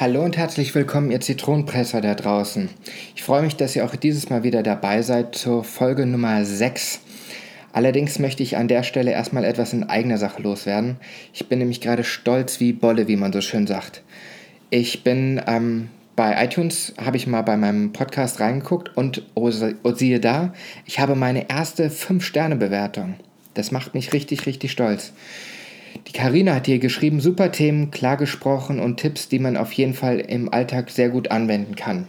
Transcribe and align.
Hallo 0.00 0.24
und 0.24 0.38
herzlich 0.38 0.74
willkommen, 0.74 1.10
ihr 1.10 1.20
Zitronenpresser 1.20 2.00
da 2.00 2.14
draußen. 2.14 2.70
Ich 3.14 3.22
freue 3.22 3.42
mich, 3.42 3.56
dass 3.56 3.76
ihr 3.76 3.84
auch 3.84 3.94
dieses 3.94 4.30
Mal 4.30 4.42
wieder 4.42 4.62
dabei 4.62 5.02
seid 5.02 5.34
zur 5.34 5.62
Folge 5.62 6.06
Nummer 6.06 6.42
6. 6.42 7.00
Allerdings 7.74 8.18
möchte 8.18 8.42
ich 8.42 8.56
an 8.56 8.66
der 8.66 8.82
Stelle 8.82 9.10
erstmal 9.10 9.44
etwas 9.44 9.74
in 9.74 9.84
eigener 9.84 10.16
Sache 10.16 10.40
loswerden. 10.40 10.96
Ich 11.34 11.48
bin 11.50 11.58
nämlich 11.58 11.82
gerade 11.82 12.02
stolz 12.02 12.60
wie 12.60 12.72
Bolle, 12.72 13.08
wie 13.08 13.16
man 13.16 13.30
so 13.34 13.42
schön 13.42 13.66
sagt. 13.66 14.02
Ich 14.70 15.04
bin 15.04 15.38
ähm, 15.46 15.90
bei 16.16 16.42
iTunes, 16.42 16.94
habe 16.96 17.18
ich 17.18 17.26
mal 17.26 17.42
bei 17.42 17.58
meinem 17.58 17.92
Podcast 17.92 18.40
reingeguckt 18.40 18.96
und 18.96 19.26
oh, 19.34 19.52
oh 19.82 19.92
siehe 19.92 20.18
da, 20.18 20.54
ich 20.86 20.98
habe 20.98 21.14
meine 21.14 21.50
erste 21.50 21.90
5-Sterne-Bewertung. 21.90 23.16
Das 23.52 23.70
macht 23.70 23.92
mich 23.92 24.14
richtig, 24.14 24.46
richtig 24.46 24.72
stolz. 24.72 25.12
Die 26.06 26.12
Karina 26.12 26.54
hat 26.54 26.66
hier 26.66 26.78
geschrieben, 26.78 27.20
super 27.20 27.52
Themen, 27.52 27.90
klar 27.90 28.16
gesprochen 28.16 28.80
und 28.80 28.98
Tipps, 28.98 29.28
die 29.28 29.38
man 29.38 29.56
auf 29.56 29.72
jeden 29.72 29.94
Fall 29.94 30.20
im 30.20 30.52
Alltag 30.52 30.90
sehr 30.90 31.08
gut 31.08 31.30
anwenden 31.30 31.76
kann. 31.76 32.06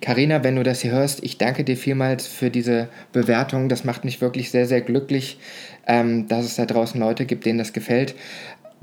Karina, 0.00 0.42
wenn 0.42 0.56
du 0.56 0.64
das 0.64 0.80
hier 0.80 0.90
hörst, 0.90 1.22
ich 1.22 1.38
danke 1.38 1.62
dir 1.62 1.76
vielmals 1.76 2.26
für 2.26 2.50
diese 2.50 2.88
Bewertung. 3.12 3.68
Das 3.68 3.84
macht 3.84 4.04
mich 4.04 4.20
wirklich 4.20 4.50
sehr, 4.50 4.66
sehr 4.66 4.80
glücklich, 4.80 5.38
ähm, 5.86 6.26
dass 6.26 6.44
es 6.44 6.56
da 6.56 6.66
draußen 6.66 6.98
Leute 6.98 7.24
gibt, 7.24 7.46
denen 7.46 7.58
das 7.58 7.72
gefällt. 7.72 8.16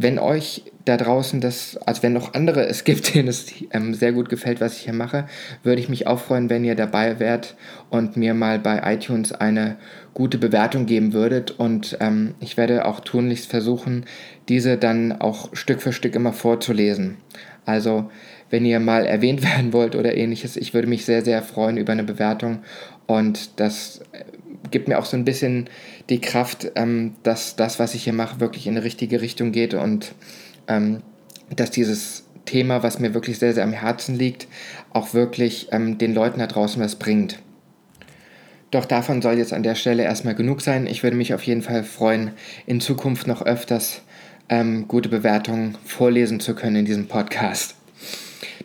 Wenn 0.02 0.18
euch 0.18 0.64
da 0.86 0.96
draußen 0.96 1.42
das, 1.42 1.76
also 1.86 2.04
wenn 2.04 2.14
noch 2.14 2.34
andere 2.34 2.66
es 2.66 2.86
gibt, 2.86 3.14
denen 3.14 3.28
es 3.28 3.48
ähm, 3.72 3.94
sehr 3.94 4.14
gut 4.14 4.30
gefällt, 4.30 4.62
was 4.62 4.78
ich 4.78 4.84
hier 4.84 4.94
mache, 4.94 5.28
würde 5.62 5.82
ich 5.82 5.90
mich 5.90 6.08
auch 6.08 6.20
freuen, 6.20 6.50
wenn 6.50 6.64
ihr 6.64 6.76
dabei 6.76 7.20
wärt 7.20 7.58
und 7.90 8.16
mir 8.16 8.34
mal 8.34 8.60
bei 8.60 8.82
iTunes 8.94 9.34
eine 9.34 9.76
gute 10.14 10.38
Bewertung 10.38 10.86
geben 10.86 11.12
würdet. 11.12 11.52
Und 11.52 11.98
ähm, 12.00 12.34
ich 12.40 12.56
werde 12.56 12.86
auch 12.86 13.02
tunlichst 13.02 13.48
versuchen, 13.48 14.06
diese 14.48 14.78
dann 14.78 15.12
auch 15.12 15.54
Stück 15.54 15.82
für 15.82 15.92
Stück 15.92 16.16
immer 16.16 16.32
vorzulesen. 16.32 17.18
Also, 17.66 18.10
wenn 18.50 18.66
ihr 18.66 18.80
mal 18.80 19.06
erwähnt 19.06 19.44
werden 19.56 19.74
wollt 19.74 19.98
oder 19.98 20.16
ähnliches, 20.16 20.56
ich 20.56 20.74
würde 20.74 20.88
mich 20.88 21.04
sehr, 21.04 21.26
sehr 21.26 21.44
freuen 21.44 21.76
über 21.76 21.92
eine 21.92 22.06
Bewertung. 22.06 22.60
Und 23.06 23.60
das 23.60 24.00
äh, 24.14 24.24
gibt 24.72 24.88
mir 24.88 25.00
auch 25.00 25.06
so 25.06 25.18
ein 25.18 25.26
bisschen 25.26 25.70
die 26.10 26.22
Kraft, 26.22 26.72
ähm, 26.76 27.16
dass 27.24 27.56
das, 27.56 27.80
was 27.80 27.96
ich 27.96 28.04
hier 28.04 28.14
mache, 28.14 28.40
wirklich 28.40 28.68
in 28.68 28.76
die 28.76 28.82
richtige 28.82 29.22
Richtung 29.22 29.52
geht 29.52 29.74
und 29.74 30.14
ähm, 30.68 31.02
dass 31.56 31.72
dieses 31.72 32.26
Thema, 32.46 32.84
was 32.84 33.00
mir 33.00 33.14
wirklich 33.14 33.40
sehr, 33.40 33.54
sehr 33.54 33.64
am 33.64 33.74
Herzen 33.74 34.16
liegt, 34.16 34.48
auch 34.92 35.14
wirklich 35.14 35.68
ähm, 35.72 35.98
den 35.98 36.14
Leuten 36.14 36.40
da 36.40 36.48
draußen 36.48 36.82
was 36.82 36.96
bringt. 36.96 37.40
Doch 38.72 38.86
davon 38.86 39.22
soll 39.22 39.38
jetzt 39.38 39.54
an 39.54 39.64
der 39.64 39.76
Stelle 39.76 40.04
erstmal 40.04 40.36
genug 40.36 40.62
sein. 40.62 40.86
Ich 40.86 41.02
würde 41.02 41.18
mich 41.18 41.34
auf 41.34 41.44
jeden 41.44 41.64
Fall 41.64 41.84
freuen, 41.84 42.32
in 42.68 42.82
Zukunft 42.82 43.26
noch 43.26 43.42
öfters 43.42 44.02
ähm, 44.48 44.88
gute 44.88 45.10
Bewertungen 45.10 45.76
vorlesen 45.86 46.40
zu 46.40 46.54
können 46.54 46.78
in 46.78 46.86
diesem 46.86 47.08
Podcast. 47.08 47.76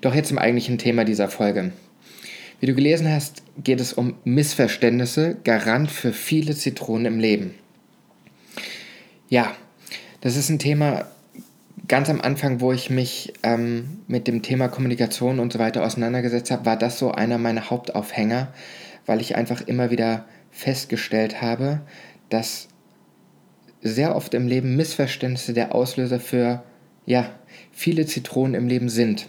Doch 0.00 0.14
jetzt 0.14 0.28
zum 0.28 0.38
eigentlichen 0.38 0.76
Thema 0.76 1.04
dieser 1.04 1.28
Folge. 1.28 1.72
Wie 2.60 2.66
du 2.66 2.74
gelesen 2.74 3.10
hast, 3.10 3.42
geht 3.62 3.80
es 3.80 3.92
um 3.92 4.14
Missverständnisse, 4.24 5.36
Garant 5.44 5.90
für 5.90 6.12
viele 6.12 6.54
Zitronen 6.54 7.06
im 7.06 7.18
Leben. 7.18 7.54
Ja, 9.28 9.54
das 10.20 10.36
ist 10.36 10.48
ein 10.48 10.58
Thema 10.58 11.06
ganz 11.88 12.08
am 12.08 12.20
Anfang, 12.20 12.60
wo 12.60 12.72
ich 12.72 12.90
mich 12.90 13.32
ähm, 13.42 13.98
mit 14.06 14.26
dem 14.26 14.42
Thema 14.42 14.68
Kommunikation 14.68 15.38
und 15.38 15.52
so 15.52 15.58
weiter 15.58 15.84
auseinandergesetzt 15.84 16.50
habe, 16.50 16.66
war 16.66 16.78
das 16.78 16.98
so 16.98 17.12
einer 17.12 17.38
meiner 17.38 17.70
Hauptaufhänger, 17.70 18.48
weil 19.06 19.20
ich 19.20 19.36
einfach 19.36 19.60
immer 19.62 19.90
wieder 19.90 20.24
festgestellt 20.50 21.42
habe, 21.42 21.80
dass 22.28 22.68
sehr 23.82 24.16
oft 24.16 24.32
im 24.34 24.48
Leben 24.48 24.76
Missverständnisse 24.76 25.52
der 25.52 25.74
Auslöser 25.74 26.20
für 26.20 26.62
ja, 27.06 27.30
viele 27.70 28.06
Zitronen 28.06 28.54
im 28.54 28.66
Leben 28.66 28.88
sind. 28.88 29.28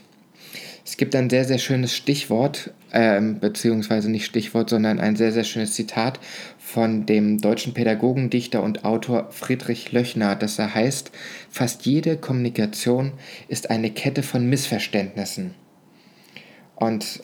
Es 0.86 0.98
gibt 0.98 1.16
ein 1.16 1.32
sehr, 1.32 1.46
sehr 1.46 1.58
schönes 1.58 1.96
Stichwort, 1.96 2.72
ähm, 2.94 3.40
beziehungsweise 3.40 4.12
nicht 4.12 4.26
Stichwort, 4.26 4.70
sondern 4.70 5.00
ein 5.00 5.16
sehr, 5.16 5.32
sehr 5.32 5.44
schönes 5.44 5.74
Zitat 5.74 6.20
von 6.60 7.08
dem 7.08 7.40
deutschen 7.40 7.74
Pädagogen, 7.74 8.30
Dichter 8.30 8.62
und 8.62 8.86
Autor 8.86 9.32
Friedrich 9.32 9.92
Löchner, 9.92 10.36
das 10.36 10.58
da 10.58 10.76
heißt, 10.76 11.12
fast 11.50 11.88
jede 11.88 12.18
Kommunikation 12.18 13.14
ist 13.48 13.72
eine 13.72 13.90
Kette 13.90 14.22
von 14.22 14.48
Missverständnissen. 14.48 15.56
Und 16.76 17.24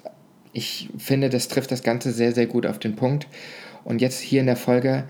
ich 0.53 0.89
finde, 0.97 1.29
das 1.29 1.47
trifft 1.47 1.72
das 1.72 1.83
Ganze 1.83 2.11
sehr, 2.11 2.31
sehr 2.31 2.47
gut 2.47 2.66
auf 2.66 2.79
den 2.79 2.95
Punkt. 2.95 3.28
Und 3.83 4.01
jetzt 4.01 4.22
hier 4.22 4.39
in 4.39 4.47
der 4.47 4.55
Folge 4.55 5.03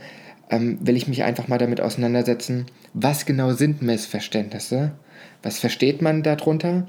ähm, 0.49 0.77
will 0.81 0.97
ich 0.97 1.07
mich 1.07 1.23
einfach 1.23 1.47
mal 1.47 1.57
damit 1.57 1.79
auseinandersetzen, 1.79 2.65
was 2.93 3.25
genau 3.25 3.53
sind 3.53 3.81
Missverständnisse? 3.81 4.91
Was 5.41 5.59
versteht 5.59 6.01
man 6.01 6.21
darunter? 6.21 6.85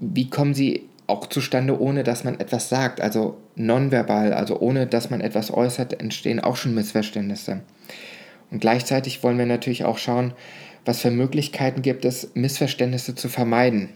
Wie 0.00 0.28
kommen 0.28 0.54
sie 0.54 0.88
auch 1.06 1.26
zustande, 1.26 1.78
ohne 1.78 2.04
dass 2.04 2.24
man 2.24 2.38
etwas 2.40 2.68
sagt, 2.68 3.00
also 3.00 3.36
nonverbal, 3.56 4.32
also 4.32 4.58
ohne 4.60 4.86
dass 4.86 5.10
man 5.10 5.20
etwas 5.20 5.52
äußert, 5.52 6.00
entstehen 6.00 6.40
auch 6.40 6.56
schon 6.56 6.74
Missverständnisse. 6.74 7.60
Und 8.50 8.60
gleichzeitig 8.60 9.22
wollen 9.22 9.38
wir 9.38 9.46
natürlich 9.46 9.84
auch 9.84 9.98
schauen, 9.98 10.32
was 10.84 11.00
für 11.00 11.10
Möglichkeiten 11.10 11.82
gibt 11.82 12.04
es, 12.04 12.30
Missverständnisse 12.34 13.14
zu 13.14 13.28
vermeiden. 13.28 13.90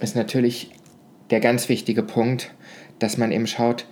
Ist 0.00 0.16
natürlich 0.16 0.70
der 1.30 1.40
ganz 1.40 1.68
wichtige 1.68 2.02
Punkt, 2.02 2.54
dass 2.98 3.16
man 3.16 3.32
eben 3.32 3.46
schaut, 3.46 3.86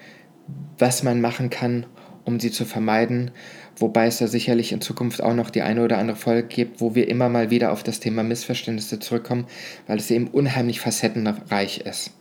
was 0.78 1.02
man 1.02 1.20
machen 1.20 1.50
kann, 1.50 1.86
um 2.24 2.38
sie 2.38 2.50
zu 2.50 2.64
vermeiden 2.64 3.30
wobei 3.76 4.06
es 4.06 4.18
da 4.18 4.26
sicherlich 4.26 4.72
in 4.72 4.80
Zukunft 4.80 5.22
auch 5.22 5.34
noch 5.34 5.50
die 5.50 5.62
eine 5.62 5.82
oder 5.82 5.98
andere 5.98 6.16
Folge 6.16 6.46
gibt, 6.46 6.80
wo 6.80 6.94
wir 6.94 7.08
immer 7.08 7.28
mal 7.28 7.50
wieder 7.50 7.72
auf 7.72 7.82
das 7.82 8.00
Thema 8.00 8.22
Missverständnisse 8.22 8.98
zurückkommen, 8.98 9.46
weil 9.86 9.98
es 9.98 10.10
eben 10.10 10.28
unheimlich 10.28 10.80
facettenreich 10.80 11.78
ist. 11.78 12.12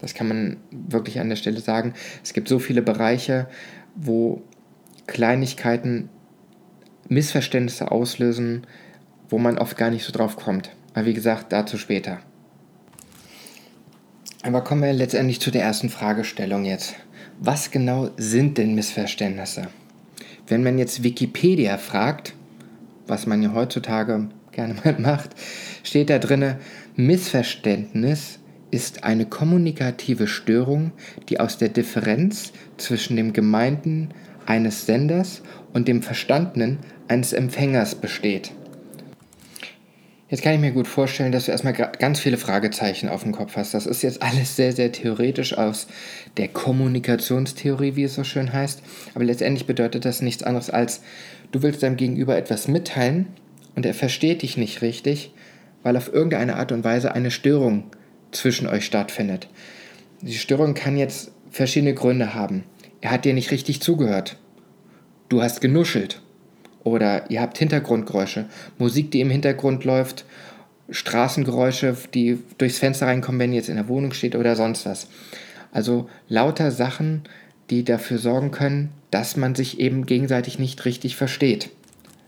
Das 0.00 0.14
kann 0.14 0.28
man 0.28 0.56
wirklich 0.70 1.20
an 1.20 1.28
der 1.28 1.36
Stelle 1.36 1.60
sagen. 1.60 1.94
Es 2.22 2.32
gibt 2.32 2.48
so 2.48 2.58
viele 2.58 2.82
Bereiche, 2.82 3.48
wo 3.94 4.42
Kleinigkeiten 5.06 6.08
Missverständnisse 7.08 7.90
auslösen, 7.90 8.66
wo 9.28 9.38
man 9.38 9.58
oft 9.58 9.76
gar 9.76 9.90
nicht 9.90 10.04
so 10.04 10.12
drauf 10.12 10.36
kommt. 10.36 10.70
Aber 10.94 11.06
wie 11.06 11.14
gesagt, 11.14 11.52
dazu 11.52 11.78
später. 11.78 12.20
Aber 14.42 14.62
kommen 14.62 14.82
wir 14.82 14.92
letztendlich 14.92 15.40
zu 15.40 15.50
der 15.50 15.62
ersten 15.62 15.88
Fragestellung 15.88 16.64
jetzt. 16.64 16.94
Was 17.38 17.70
genau 17.70 18.10
sind 18.16 18.58
denn 18.58 18.74
Missverständnisse? 18.74 19.68
Wenn 20.48 20.62
man 20.62 20.78
jetzt 20.78 21.02
Wikipedia 21.02 21.76
fragt, 21.76 22.34
was 23.06 23.26
man 23.26 23.42
ja 23.42 23.52
heutzutage 23.52 24.28
gerne 24.52 24.74
mal 24.84 24.96
macht, 24.98 25.30
steht 25.82 26.10
da 26.10 26.18
drinne, 26.18 26.58
Missverständnis 26.94 28.38
ist 28.70 29.04
eine 29.04 29.26
kommunikative 29.26 30.26
Störung, 30.26 30.92
die 31.28 31.40
aus 31.40 31.58
der 31.58 31.68
Differenz 31.68 32.52
zwischen 32.76 33.16
dem 33.16 33.32
Gemeinten 33.32 34.10
eines 34.44 34.86
Senders 34.86 35.42
und 35.72 35.88
dem 35.88 36.02
Verstandenen 36.02 36.78
eines 37.08 37.32
Empfängers 37.32 37.94
besteht. 37.94 38.52
Jetzt 40.28 40.42
kann 40.42 40.54
ich 40.54 40.60
mir 40.60 40.72
gut 40.72 40.88
vorstellen, 40.88 41.30
dass 41.30 41.44
du 41.44 41.52
erstmal 41.52 41.72
ganz 41.72 42.18
viele 42.18 42.36
Fragezeichen 42.36 43.08
auf 43.08 43.22
dem 43.22 43.30
Kopf 43.30 43.54
hast. 43.54 43.74
Das 43.74 43.86
ist 43.86 44.02
jetzt 44.02 44.22
alles 44.22 44.56
sehr, 44.56 44.72
sehr 44.72 44.90
theoretisch 44.90 45.56
aus 45.56 45.86
der 46.36 46.48
Kommunikationstheorie, 46.48 47.94
wie 47.94 48.02
es 48.02 48.16
so 48.16 48.24
schön 48.24 48.52
heißt. 48.52 48.82
Aber 49.14 49.24
letztendlich 49.24 49.66
bedeutet 49.66 50.04
das 50.04 50.22
nichts 50.22 50.42
anderes 50.42 50.68
als, 50.68 51.02
du 51.52 51.62
willst 51.62 51.84
deinem 51.84 51.96
Gegenüber 51.96 52.36
etwas 52.36 52.66
mitteilen 52.66 53.28
und 53.76 53.86
er 53.86 53.94
versteht 53.94 54.42
dich 54.42 54.56
nicht 54.56 54.82
richtig, 54.82 55.32
weil 55.84 55.96
auf 55.96 56.12
irgendeine 56.12 56.56
Art 56.56 56.72
und 56.72 56.82
Weise 56.82 57.14
eine 57.14 57.30
Störung 57.30 57.84
zwischen 58.32 58.66
euch 58.66 58.84
stattfindet. 58.84 59.48
Die 60.22 60.34
Störung 60.34 60.74
kann 60.74 60.96
jetzt 60.96 61.30
verschiedene 61.52 61.94
Gründe 61.94 62.34
haben. 62.34 62.64
Er 63.00 63.12
hat 63.12 63.24
dir 63.24 63.34
nicht 63.34 63.52
richtig 63.52 63.80
zugehört. 63.80 64.36
Du 65.28 65.40
hast 65.40 65.60
genuschelt 65.60 66.20
oder 66.86 67.28
ihr 67.30 67.40
habt 67.40 67.58
Hintergrundgeräusche, 67.58 68.44
Musik, 68.78 69.10
die 69.10 69.20
im 69.20 69.28
Hintergrund 69.28 69.84
läuft, 69.84 70.24
Straßengeräusche, 70.88 71.96
die 72.14 72.38
durchs 72.58 72.78
Fenster 72.78 73.06
reinkommen, 73.08 73.40
wenn 73.40 73.52
ihr 73.52 73.58
jetzt 73.58 73.68
in 73.68 73.74
der 73.74 73.88
Wohnung 73.88 74.12
steht 74.12 74.36
oder 74.36 74.54
sonst 74.54 74.86
was. 74.86 75.08
Also 75.72 76.08
lauter 76.28 76.70
Sachen, 76.70 77.22
die 77.70 77.82
dafür 77.82 78.18
sorgen 78.18 78.52
können, 78.52 78.92
dass 79.10 79.36
man 79.36 79.56
sich 79.56 79.80
eben 79.80 80.06
gegenseitig 80.06 80.60
nicht 80.60 80.84
richtig 80.84 81.16
versteht. 81.16 81.70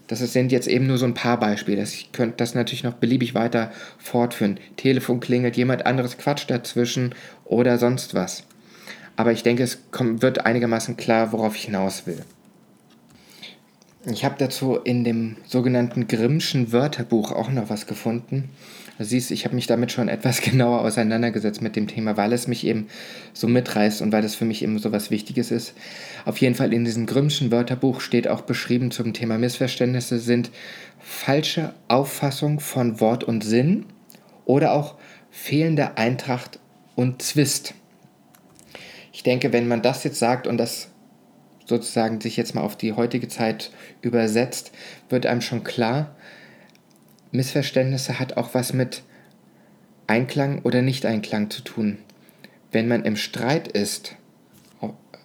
Das 0.09 0.19
sind 0.19 0.51
jetzt 0.51 0.67
eben 0.67 0.89
nur 0.89 0.99
so 0.99 1.07
ein 1.07 1.15
paar 1.15 1.39
Beispiele. 1.39 1.81
Ich 1.83 2.11
könnte 2.11 2.39
das 2.39 2.57
natürlich 2.57 2.83
noch 2.83 2.95
beliebig 2.95 3.35
weiter 3.35 3.71
fortführen. 3.99 4.59
Telefon 4.77 5.21
klingelt, 5.21 5.57
jemand 5.57 5.87
anderes 5.87 6.19
quatscht 6.19 6.51
dazwischen 6.51 7.15
oder 7.45 7.79
sonst 7.79 8.15
was. 8.15 8.43
Aber 9.15 9.31
ich 9.31 9.45
denke, 9.45 9.63
es 9.63 9.79
wird 9.93 10.47
einigermaßen 10.47 10.97
klar, 10.97 11.31
worauf 11.31 11.55
ich 11.55 11.67
hinaus 11.67 12.07
will. 12.07 12.25
Ich 14.11 14.25
habe 14.25 14.37
dazu 14.39 14.77
in 14.77 15.05
dem 15.05 15.37
sogenannten 15.47 16.09
Grimmschen 16.09 16.73
Wörterbuch 16.73 17.31
auch 17.33 17.51
noch 17.51 17.69
was 17.69 17.87
gefunden. 17.87 18.49
Du 18.97 19.05
siehst, 19.05 19.31
ich 19.31 19.45
habe 19.45 19.55
mich 19.55 19.67
damit 19.67 19.93
schon 19.93 20.09
etwas 20.09 20.41
genauer 20.41 20.81
auseinandergesetzt 20.81 21.61
mit 21.61 21.77
dem 21.77 21.87
Thema, 21.87 22.17
weil 22.17 22.33
es 22.33 22.47
mich 22.47 22.67
eben 22.67 22.87
so 23.35 23.49
mitreißt 23.49 24.01
und 24.01 24.11
weil 24.11 24.23
das 24.23 24.35
für 24.35 24.47
mich 24.47 24.63
eben 24.63 24.79
so 24.79 24.93
was 24.93 25.11
Wichtiges 25.11 25.51
ist. 25.51 25.75
Auf 26.25 26.39
jeden 26.39 26.55
Fall 26.55 26.73
in 26.73 26.85
diesem 26.85 27.05
Grimmschen 27.05 27.51
Wörterbuch 27.51 28.01
steht 28.01 28.29
auch 28.29 28.41
beschrieben 28.41 28.91
zum 28.91 29.13
Thema 29.13 29.37
Missverständnisse 29.37 30.19
sind 30.19 30.51
falsche 30.99 31.75
Auffassung 31.89 32.61
von 32.61 33.01
Wort 33.01 33.25
und 33.25 33.45
Sinn 33.45 33.87
oder 34.47 34.73
auch 34.73 34.97
fehlende 35.31 35.99
Eintracht 35.99 36.59
und 36.97 37.21
Zwist. 37.21 37.75
Ich 39.13 39.23
denke, 39.23 39.53
wenn 39.53 39.69
man 39.69 39.83
das 39.83 40.03
jetzt 40.05 40.19
sagt 40.19 40.47
und 40.47 40.57
das 40.57 40.89
sozusagen 41.69 42.21
sich 42.21 42.37
jetzt 42.37 42.55
mal 42.55 42.63
auf 42.63 42.77
die 42.77 42.95
heutige 42.95 43.29
Zeit 43.29 43.71
übersetzt, 44.01 44.73
wird 45.09 45.27
einem 45.27 45.43
schon 45.43 45.65
klar, 45.65 46.17
Missverständnisse 47.31 48.19
hat 48.19 48.37
auch 48.37 48.55
was 48.55 48.73
mit 48.73 49.03
Einklang 50.07 50.63
oder 50.63 50.81
Nicht-Einklang 50.81 51.51
zu 51.51 51.63
tun. 51.63 51.99
Wenn 52.73 52.89
man 52.89 53.05
im 53.05 53.17
Streit 53.17 53.69
ist, 53.69 54.17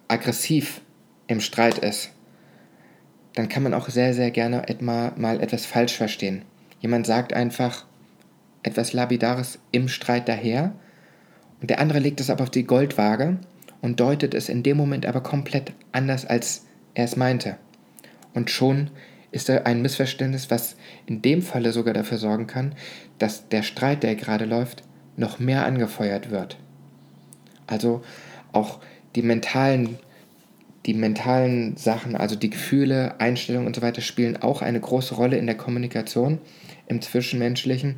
aggressiv 0.06 0.82
im 1.26 1.40
Streit 1.40 1.78
ist, 1.78 2.10
dann 3.34 3.48
kann 3.48 3.62
man 3.62 3.74
auch 3.74 3.88
sehr, 3.88 4.12
sehr 4.14 4.30
gerne 4.30 4.68
etwa 4.68 5.12
mal 5.16 5.40
etwas 5.40 5.64
falsch 5.64 5.94
verstehen. 5.94 6.42
Jemand 6.80 7.06
sagt 7.06 7.32
einfach 7.32 7.86
etwas 8.62 8.92
Labidares 8.92 9.58
im 9.72 9.88
Streit 9.88 10.28
daher 10.28 10.74
und 11.60 11.70
der 11.70 11.80
andere 11.80 11.98
legt 11.98 12.20
es 12.20 12.30
aber 12.30 12.44
auf 12.44 12.50
die 12.50 12.66
Goldwaage 12.66 13.38
und 13.84 14.00
deutet 14.00 14.32
es 14.32 14.48
in 14.48 14.62
dem 14.62 14.78
Moment 14.78 15.04
aber 15.04 15.20
komplett 15.20 15.74
anders, 15.92 16.24
als 16.24 16.64
er 16.94 17.04
es 17.04 17.16
meinte. 17.16 17.58
Und 18.32 18.48
schon 18.48 18.90
ist 19.30 19.50
da 19.50 19.58
ein 19.58 19.82
Missverständnis, 19.82 20.50
was 20.50 20.76
in 21.04 21.20
dem 21.20 21.42
Falle 21.42 21.70
sogar 21.70 21.92
dafür 21.92 22.16
sorgen 22.16 22.46
kann, 22.46 22.74
dass 23.18 23.50
der 23.50 23.62
Streit, 23.62 24.02
der 24.02 24.14
gerade 24.14 24.46
läuft, 24.46 24.84
noch 25.18 25.38
mehr 25.38 25.66
angefeuert 25.66 26.30
wird. 26.30 26.56
Also 27.66 28.02
auch 28.52 28.78
die 29.16 29.22
mentalen, 29.22 29.98
die 30.86 30.94
mentalen 30.94 31.76
Sachen, 31.76 32.16
also 32.16 32.36
die 32.36 32.48
Gefühle, 32.48 33.20
Einstellungen 33.20 33.66
und 33.66 33.76
so 33.76 33.82
weiter 33.82 34.00
spielen 34.00 34.38
auch 34.38 34.62
eine 34.62 34.80
große 34.80 35.14
Rolle 35.14 35.36
in 35.36 35.44
der 35.44 35.58
Kommunikation, 35.58 36.38
im 36.86 37.02
Zwischenmenschlichen, 37.02 37.96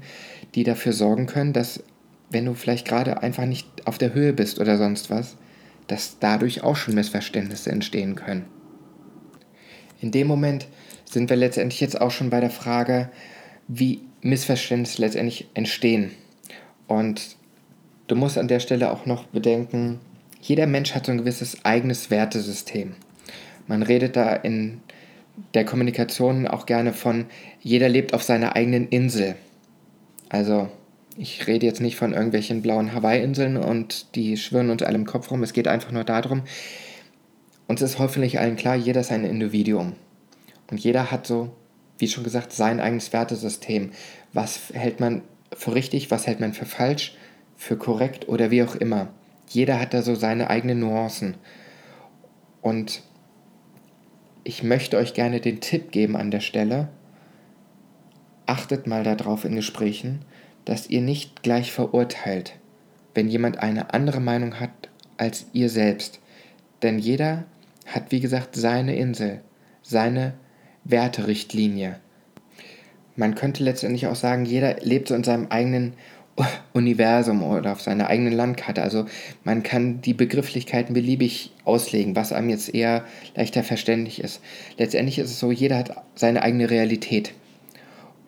die 0.57 0.65
dafür 0.65 0.93
sorgen 0.93 1.27
können, 1.27 1.53
dass 1.53 1.85
wenn 2.29 2.45
du 2.45 2.55
vielleicht 2.55 2.89
gerade 2.89 3.23
einfach 3.23 3.47
nicht 3.47 3.69
auf 3.87 3.99
der 3.99 4.15
Höhe 4.15 4.33
bist 4.33 4.59
oder 4.59 4.79
sonst 4.79 5.11
was, 5.11 5.37
dass 5.87 6.19
dadurch 6.19 6.63
auch 6.63 6.77
schon 6.77 6.95
Missverständnisse 6.95 7.71
entstehen 7.71 8.15
können. 8.15 8.47
In 10.01 10.11
dem 10.11 10.27
Moment 10.27 10.67
sind 11.05 11.31
wir 11.31 11.37
letztendlich 11.37 11.81
jetzt 11.81 12.01
auch 12.01 12.11
schon 12.11 12.31
bei 12.31 12.41
der 12.41 12.51
Frage, 12.51 13.11
wie 13.69 14.03
Missverständnisse 14.21 15.01
letztendlich 15.01 15.49
entstehen. 15.55 16.11
Und 16.87 17.37
du 18.07 18.17
musst 18.17 18.39
an 18.39 18.49
der 18.49 18.61
Stelle 18.61 18.91
auch 18.91 19.07
noch 19.07 19.25
bedenken, 19.27 20.01
jeder 20.41 20.67
Mensch 20.67 20.95
hat 20.95 21.07
so 21.07 21.13
ein 21.13 21.19
gewisses 21.19 21.65
eigenes 21.65 22.11
Wertesystem. 22.11 22.95
Man 23.67 23.83
redet 23.83 24.17
da 24.17 24.33
in 24.33 24.81
der 25.55 25.65
Kommunikation 25.65 26.47
auch 26.47 26.67
gerne 26.67 26.93
von, 26.93 27.27
jeder 27.61 27.89
lebt 27.89 28.15
auf 28.15 28.23
seiner 28.23 28.55
eigenen 28.55 28.89
Insel. 28.89 29.35
Also 30.29 30.69
ich 31.17 31.47
rede 31.47 31.67
jetzt 31.67 31.81
nicht 31.81 31.97
von 31.97 32.13
irgendwelchen 32.13 32.63
blauen 32.63 32.93
Hawaii-Inseln 32.93 33.57
und 33.57 34.15
die 34.15 34.37
schwirren 34.37 34.71
uns 34.71 34.83
alle 34.83 34.97
im 34.97 35.07
Kopf 35.07 35.31
rum. 35.31 35.43
Es 35.43 35.53
geht 35.53 35.69
einfach 35.69 35.93
nur 35.93 36.05
darum, 36.05 36.43
uns 37.67 37.83
ist 37.83 37.99
hoffentlich 37.99 38.39
allen 38.39 38.57
klar, 38.57 38.77
jeder 38.77 39.01
ist 39.01 39.13
ein 39.13 39.25
Individuum. 39.25 39.95
Und 40.71 40.79
jeder 40.79 41.11
hat 41.11 41.27
so, 41.27 41.51
wie 41.99 42.09
schon 42.09 42.25
gesagt, 42.25 42.53
sein 42.53 42.81
eigenes 42.81 43.13
Wertesystem. 43.13 43.91
Was 44.33 44.73
hält 44.73 45.01
man 45.01 45.23
für 45.55 45.75
richtig, 45.75 46.11
was 46.11 46.27
hält 46.27 46.41
man 46.41 46.53
für 46.53 46.67
falsch, 46.67 47.17
für 47.57 47.77
korrekt 47.77 48.29
oder 48.29 48.51
wie 48.51 48.63
auch 48.63 48.75
immer. 48.75 49.09
Jeder 49.49 49.81
hat 49.81 49.95
da 49.95 50.03
so 50.03 50.15
seine 50.15 50.51
eigenen 50.51 50.81
Nuancen. 50.81 51.37
Und 52.61 53.03
ich 54.45 54.63
möchte 54.63 54.97
euch 54.97 55.15
gerne 55.15 55.41
den 55.41 55.61
Tipp 55.61 55.91
geben 55.93 56.17
an 56.17 56.31
der 56.31 56.41
Stelle, 56.41 56.89
achtet 58.47 58.87
mal 58.87 59.03
darauf 59.03 59.45
in 59.45 59.57
Gesprächen, 59.57 60.25
dass 60.67 60.91
ihr 60.91 61.01
nicht 61.01 61.43
gleich 61.43 61.73
verurteilt, 61.73 62.53
wenn 63.15 63.29
jemand 63.29 63.59
eine 63.59 63.95
andere 63.95 64.21
Meinung 64.21 64.61
hat 64.61 64.71
als 65.17 65.47
ihr 65.55 65.71
selbst. 65.71 66.21
Denn 66.83 66.99
jeder 66.99 67.45
hat, 67.87 68.13
wie 68.13 68.21
gesagt, 68.21 68.55
seine 68.55 68.95
Insel, 68.97 69.41
seine 69.83 70.35
Werterichtlinie. 70.85 71.99
Man 73.15 73.35
könnte 73.35 73.65
letztendlich 73.65 74.09
auch 74.09 74.17
sagen, 74.17 74.45
jeder 74.45 74.77
lebt 74.81 75.09
so 75.09 75.15
in 75.15 75.25
seinem 75.25 75.47
eigenen 75.49 75.95
Universum 76.75 77.43
oder 77.43 77.73
auf 77.73 77.81
seiner 77.81 78.09
eigenen 78.09 78.35
Landkarte. 78.35 78.83
Also 78.83 79.07
man 79.45 79.63
kann 79.63 80.03
die 80.03 80.13
Begrifflichkeiten 80.13 80.95
beliebig 80.95 81.53
auslegen, 81.65 82.15
was 82.15 82.33
einem 82.33 82.51
jetzt 82.51 82.75
eher 82.75 83.05
leichter 83.35 83.63
verständlich 83.63 84.21
ist. 84.21 84.41
Letztendlich 84.77 85.19
ist 85.19 85.31
es 85.31 85.39
so, 85.39 85.51
jeder 85.51 85.79
hat 85.79 86.05
seine 86.15 86.43
eigene 86.43 86.69
Realität 86.69 87.33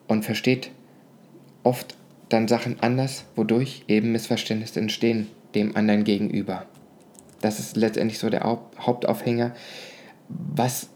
und 0.07 0.25
versteht 0.25 0.71
oft 1.65 1.97
dann 2.29 2.49
Sachen 2.49 2.81
anders, 2.81 3.25
wodurch 3.37 3.85
eben 3.89 4.13
Missverständnisse 4.13 4.81
entstehen 4.81 5.29
dem 5.55 5.77
anderen 5.77 6.05
gegenüber. 6.05 6.67
Das 7.41 7.59
ist 7.59 7.77
letztendlich 7.77 8.19
so 8.19 8.29
der 8.29 8.43
Hauptaufhänger. 8.45 9.55
Was 10.29 10.89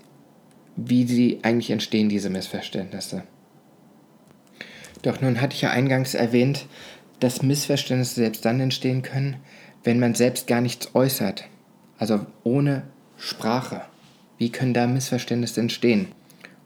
wie 0.76 1.04
sie 1.04 1.40
eigentlich 1.42 1.70
entstehen, 1.70 2.08
diese 2.08 2.30
Missverständnisse. 2.30 3.24
Doch 5.02 5.20
nun 5.20 5.40
hatte 5.40 5.54
ich 5.54 5.62
ja 5.62 5.70
eingangs 5.70 6.14
erwähnt, 6.14 6.66
dass 7.20 7.42
Missverständnisse 7.42 8.14
selbst 8.14 8.44
dann 8.44 8.60
entstehen 8.60 9.02
können, 9.02 9.36
wenn 9.84 10.00
man 10.00 10.14
selbst 10.14 10.46
gar 10.46 10.60
nichts 10.60 10.94
äußert, 10.94 11.44
also 11.98 12.24
ohne 12.44 12.84
Sprache. 13.16 13.82
Wie 14.38 14.50
können 14.50 14.74
da 14.74 14.86
Missverständnisse 14.86 15.60
entstehen? 15.60 16.08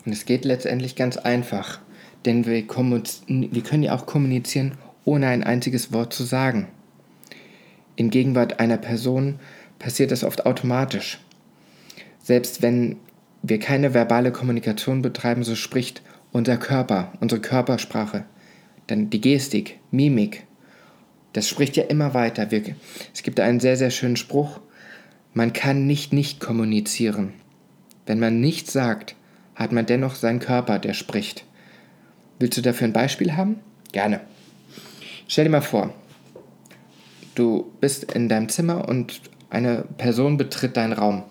Und 0.04 0.12
es 0.12 0.24
geht 0.24 0.44
letztendlich 0.44 0.96
ganz 0.96 1.16
einfach, 1.16 1.80
denn 2.26 2.44
wir, 2.44 2.64
wir 2.66 3.62
können 3.62 3.82
ja 3.82 3.94
auch 3.94 4.06
kommunizieren, 4.06 4.72
ohne 5.04 5.28
ein 5.28 5.44
einziges 5.44 5.92
Wort 5.92 6.12
zu 6.12 6.24
sagen. 6.24 6.68
In 7.94 8.10
Gegenwart 8.10 8.60
einer 8.60 8.76
Person 8.76 9.38
passiert 9.78 10.10
das 10.10 10.24
oft 10.24 10.44
automatisch. 10.44 11.20
Selbst 12.22 12.60
wenn 12.60 12.96
wir 13.42 13.58
keine 13.58 13.94
verbale 13.94 14.32
Kommunikation 14.32 15.00
betreiben, 15.00 15.44
so 15.44 15.54
spricht 15.54 16.02
unser 16.32 16.56
Körper, 16.56 17.12
unsere 17.20 17.40
Körpersprache, 17.40 18.24
dann 18.86 19.10
die 19.10 19.20
Gestik, 19.20 19.78
Mimik. 19.90 20.44
Das 21.32 21.48
spricht 21.48 21.76
ja 21.76 21.84
immer 21.84 22.14
weiter. 22.14 22.50
Wir, 22.50 22.62
es 23.14 23.22
gibt 23.22 23.40
einen 23.40 23.60
sehr, 23.60 23.76
sehr 23.76 23.90
schönen 23.90 24.16
Spruch. 24.16 24.60
Man 25.32 25.52
kann 25.52 25.86
nicht 25.86 26.12
nicht 26.12 26.40
kommunizieren. 26.40 27.32
Wenn 28.06 28.18
man 28.18 28.40
nichts 28.40 28.72
sagt, 28.72 29.16
hat 29.54 29.72
man 29.72 29.86
dennoch 29.86 30.14
seinen 30.14 30.38
Körper, 30.40 30.78
der 30.78 30.94
spricht. 30.94 31.45
Willst 32.38 32.58
du 32.58 32.62
dafür 32.62 32.88
ein 32.88 32.92
Beispiel 32.92 33.36
haben? 33.36 33.60
Gerne. 33.92 34.20
Stell 35.28 35.44
dir 35.44 35.50
mal 35.50 35.60
vor, 35.60 35.92
du 37.34 37.72
bist 37.80 38.12
in 38.12 38.28
deinem 38.28 38.48
Zimmer 38.48 38.88
und 38.88 39.20
eine 39.50 39.84
Person 39.96 40.36
betritt 40.36 40.76
deinen 40.76 40.92
Raum. 40.92 41.22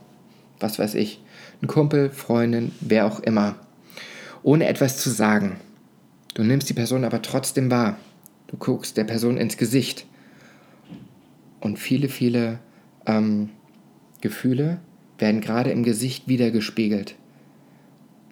Was 0.60 0.80
weiß 0.80 0.96
ich 0.96 1.20
ein 1.62 1.68
Kumpel, 1.68 2.10
Freundin, 2.12 2.72
wer 2.82 3.06
auch 3.06 3.20
immer, 3.20 3.56
ohne 4.44 4.68
etwas 4.68 4.98
zu 4.98 5.10
sagen. 5.10 5.58
Du 6.34 6.44
nimmst 6.44 6.70
die 6.70 6.74
Person 6.74 7.04
aber 7.04 7.22
trotzdem 7.22 7.72
wahr. 7.72 7.98
Du 8.48 8.58
guckst 8.58 8.98
der 8.98 9.06
Person 9.06 9.38
ins 9.38 9.58
Gesicht. 9.58 10.06
Und 11.60 11.80
viele, 11.80 12.10
viele 12.10 12.60
ähm, 13.08 13.50
Gefühle 14.22 14.80
werden 15.18 15.42
gerade 15.42 15.72
im 15.72 15.84
Gesicht 15.84 16.28
wiedergespiegelt. 16.28 17.16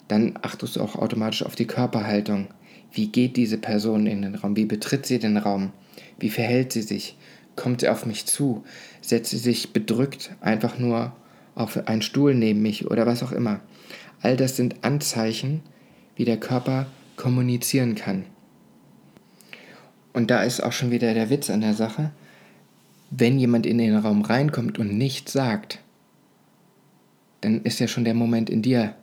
Dann 0.07 0.37
achtest 0.41 0.75
du 0.75 0.81
auch 0.81 0.95
automatisch 0.95 1.43
auf 1.43 1.55
die 1.55 1.65
Körperhaltung. 1.65 2.49
Wie 2.93 3.07
geht 3.07 3.37
diese 3.37 3.57
Person 3.57 4.07
in 4.07 4.21
den 4.21 4.35
Raum? 4.35 4.55
Wie 4.55 4.65
betritt 4.65 5.05
sie 5.05 5.19
den 5.19 5.37
Raum? 5.37 5.71
Wie 6.19 6.29
verhält 6.29 6.71
sie 6.71 6.81
sich? 6.81 7.17
Kommt 7.55 7.81
sie 7.81 7.89
auf 7.89 8.05
mich 8.05 8.25
zu? 8.25 8.63
Setzt 9.01 9.31
sie 9.31 9.37
sich 9.37 9.73
bedrückt 9.73 10.31
einfach 10.41 10.77
nur 10.77 11.13
auf 11.55 11.87
einen 11.87 12.01
Stuhl 12.01 12.33
neben 12.33 12.61
mich 12.61 12.89
oder 12.89 13.05
was 13.05 13.23
auch 13.23 13.31
immer. 13.31 13.59
All 14.21 14.37
das 14.37 14.55
sind 14.55 14.83
Anzeichen, 14.83 15.61
wie 16.15 16.25
der 16.25 16.37
Körper 16.37 16.87
kommunizieren 17.15 17.95
kann. 17.95 18.25
Und 20.13 20.29
da 20.29 20.43
ist 20.43 20.61
auch 20.61 20.71
schon 20.71 20.91
wieder 20.91 21.13
der 21.13 21.29
Witz 21.29 21.49
an 21.49 21.61
der 21.61 21.73
Sache. 21.73 22.11
Wenn 23.09 23.39
jemand 23.39 23.65
in 23.65 23.77
den 23.79 23.95
Raum 23.95 24.21
reinkommt 24.21 24.79
und 24.79 24.97
nichts 24.97 25.33
sagt, 25.33 25.79
dann 27.41 27.61
ist 27.63 27.79
ja 27.79 27.87
schon 27.87 28.05
der 28.05 28.13
Moment 28.13 28.49
in 28.49 28.61
dir 28.61 28.95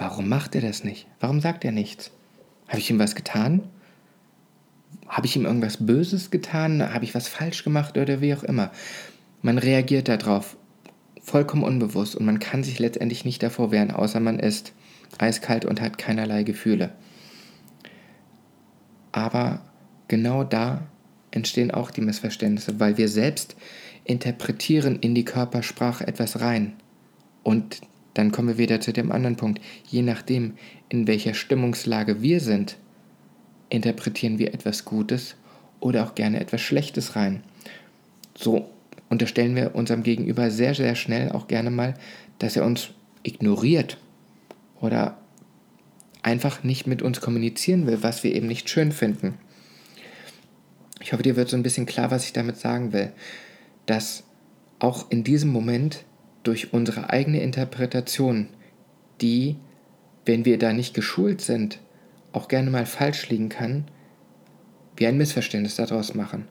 Warum 0.00 0.30
macht 0.30 0.54
er 0.54 0.62
das 0.62 0.82
nicht? 0.82 1.06
Warum 1.20 1.40
sagt 1.40 1.62
er 1.62 1.72
nichts? 1.72 2.10
Habe 2.70 2.78
ich 2.78 2.88
ihm 2.88 3.00
was 3.00 3.16
getan? 3.16 3.64
Habe 5.08 5.26
ich 5.26 5.34
ihm 5.34 5.44
irgendwas 5.44 5.84
Böses 5.84 6.30
getan? 6.30 6.94
Habe 6.94 7.04
ich 7.04 7.16
was 7.16 7.26
falsch 7.26 7.64
gemacht 7.64 7.98
oder 7.98 8.20
wie 8.20 8.32
auch 8.32 8.44
immer? 8.44 8.70
Man 9.42 9.58
reagiert 9.58 10.06
darauf 10.06 10.56
vollkommen 11.20 11.64
unbewusst 11.64 12.14
und 12.14 12.24
man 12.24 12.38
kann 12.38 12.62
sich 12.62 12.78
letztendlich 12.78 13.24
nicht 13.24 13.42
davor 13.42 13.72
wehren, 13.72 13.90
außer 13.90 14.20
man 14.20 14.38
ist 14.38 14.72
eiskalt 15.18 15.64
und 15.64 15.80
hat 15.80 15.98
keinerlei 15.98 16.44
Gefühle. 16.44 16.92
Aber 19.10 19.62
genau 20.06 20.44
da 20.44 20.86
entstehen 21.32 21.72
auch 21.72 21.90
die 21.90 22.02
Missverständnisse, 22.02 22.78
weil 22.78 22.96
wir 22.96 23.08
selbst 23.08 23.56
interpretieren 24.04 24.96
in 25.00 25.16
die 25.16 25.24
Körpersprache 25.24 26.06
etwas 26.06 26.40
rein. 26.40 26.74
Und 27.42 27.80
dann 28.20 28.32
kommen 28.32 28.48
wir 28.48 28.58
wieder 28.58 28.82
zu 28.82 28.92
dem 28.92 29.12
anderen 29.12 29.36
Punkt. 29.36 29.62
Je 29.88 30.02
nachdem, 30.02 30.52
in 30.90 31.06
welcher 31.06 31.32
Stimmungslage 31.32 32.20
wir 32.20 32.40
sind, 32.40 32.76
interpretieren 33.70 34.38
wir 34.38 34.52
etwas 34.52 34.84
Gutes 34.84 35.36
oder 35.80 36.04
auch 36.04 36.14
gerne 36.14 36.38
etwas 36.38 36.60
Schlechtes 36.60 37.16
rein. 37.16 37.42
So 38.36 38.68
unterstellen 39.08 39.56
wir 39.56 39.74
unserem 39.74 40.02
Gegenüber 40.02 40.50
sehr, 40.50 40.74
sehr 40.74 40.96
schnell 40.96 41.32
auch 41.32 41.48
gerne 41.48 41.70
mal, 41.70 41.94
dass 42.38 42.56
er 42.56 42.66
uns 42.66 42.90
ignoriert 43.22 43.96
oder 44.82 45.16
einfach 46.22 46.62
nicht 46.62 46.86
mit 46.86 47.00
uns 47.00 47.22
kommunizieren 47.22 47.86
will, 47.86 48.02
was 48.02 48.22
wir 48.22 48.34
eben 48.34 48.48
nicht 48.48 48.68
schön 48.68 48.92
finden. 48.92 49.38
Ich 51.00 51.14
hoffe, 51.14 51.22
dir 51.22 51.36
wird 51.36 51.48
so 51.48 51.56
ein 51.56 51.62
bisschen 51.62 51.86
klar, 51.86 52.10
was 52.10 52.26
ich 52.26 52.34
damit 52.34 52.58
sagen 52.58 52.92
will. 52.92 53.12
Dass 53.86 54.24
auch 54.78 55.10
in 55.10 55.24
diesem 55.24 55.50
Moment 55.50 56.04
durch 56.42 56.72
unsere 56.72 57.10
eigene 57.10 57.42
Interpretation, 57.42 58.48
die, 59.20 59.56
wenn 60.24 60.44
wir 60.44 60.58
da 60.58 60.72
nicht 60.72 60.94
geschult 60.94 61.40
sind, 61.40 61.80
auch 62.32 62.48
gerne 62.48 62.70
mal 62.70 62.86
falsch 62.86 63.28
liegen 63.28 63.48
kann, 63.48 63.84
wir 64.96 65.08
ein 65.08 65.18
Missverständnis 65.18 65.76
daraus 65.76 66.14
machen. 66.14 66.46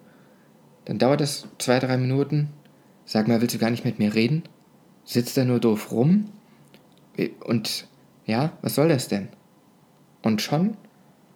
Dann 0.86 0.98
dauert 0.98 1.22
es 1.22 1.48
zwei, 1.60 1.80
drei 1.80 1.98
Minuten. 1.98 2.50
Sag 3.06 3.28
mal, 3.28 3.42
willst 3.42 3.56
du 3.56 3.60
gar 3.60 3.70
nicht 3.70 3.86
mit 3.86 4.00
mir 4.00 4.14
reden? 4.14 4.44
Sitzt 5.04 5.38
da 5.38 5.46
nur 5.46 5.60
doof 5.60 5.92
rum? 5.92 6.30
Und 7.42 7.88
ja, 8.26 8.54
was 8.62 8.76
soll 8.76 8.90
das 8.90 9.08
denn? 9.08 9.30
Und 10.22 10.42
schon 10.42 10.78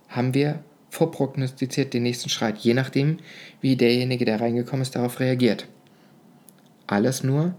haben 0.08 0.34
wir 0.34 0.64
vorprognostiziert 0.90 1.94
den 1.94 2.04
nächsten 2.04 2.30
Schreit, 2.30 2.60
je 2.60 2.74
nachdem, 2.74 3.18
wie 3.62 3.76
derjenige, 3.76 4.26
der 4.26 4.40
reingekommen 4.40 4.84
ist, 4.84 4.96
darauf 4.96 5.20
reagiert. 5.20 5.68
Alles 6.86 7.24
nur 7.24 7.56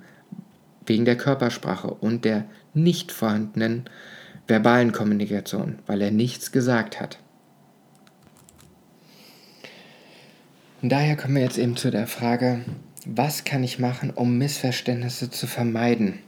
wegen 0.87 1.05
der 1.05 1.17
Körpersprache 1.17 1.89
und 1.89 2.25
der 2.25 2.45
nicht 2.75 3.13
vorhandenen 3.13 3.85
verbalen 4.47 4.93
Kommunikation, 4.93 5.79
weil 5.87 6.03
er 6.03 6.11
nichts 6.11 6.53
gesagt 6.53 7.01
hat. 7.01 7.19
Und 10.83 10.91
daher 10.91 11.17
kommen 11.17 11.37
wir 11.37 11.43
jetzt 11.43 11.57
eben 11.57 11.77
zu 11.77 11.91
der 11.91 12.07
Frage, 12.07 12.61
was 13.07 13.45
kann 13.45 13.65
ich 13.65 13.79
machen, 13.79 14.11
um 14.11 14.37
Missverständnisse 14.37 15.31
zu 15.31 15.47
vermeiden? 15.47 16.19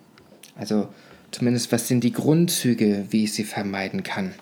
Also 0.54 0.88
zumindest, 1.30 1.72
was 1.72 1.88
sind 1.88 2.02
die 2.04 2.12
Grundzüge, 2.12 3.06
wie 3.10 3.24
ich 3.24 3.34
sie 3.34 3.44
vermeiden 3.44 4.02
kann? 4.02 4.34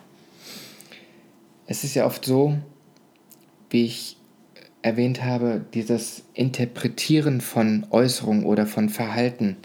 Es 1.66 1.82
ist 1.82 1.94
ja 1.94 2.06
oft 2.06 2.24
so, 2.24 2.58
wie 3.70 3.86
ich 3.86 4.16
erwähnt 4.82 5.24
habe, 5.24 5.64
dieses 5.74 6.24
Interpretieren 6.34 7.40
von 7.40 7.86
Äußerungen 7.90 8.44
oder 8.44 8.66
von 8.66 8.90
Verhalten, 8.90 9.56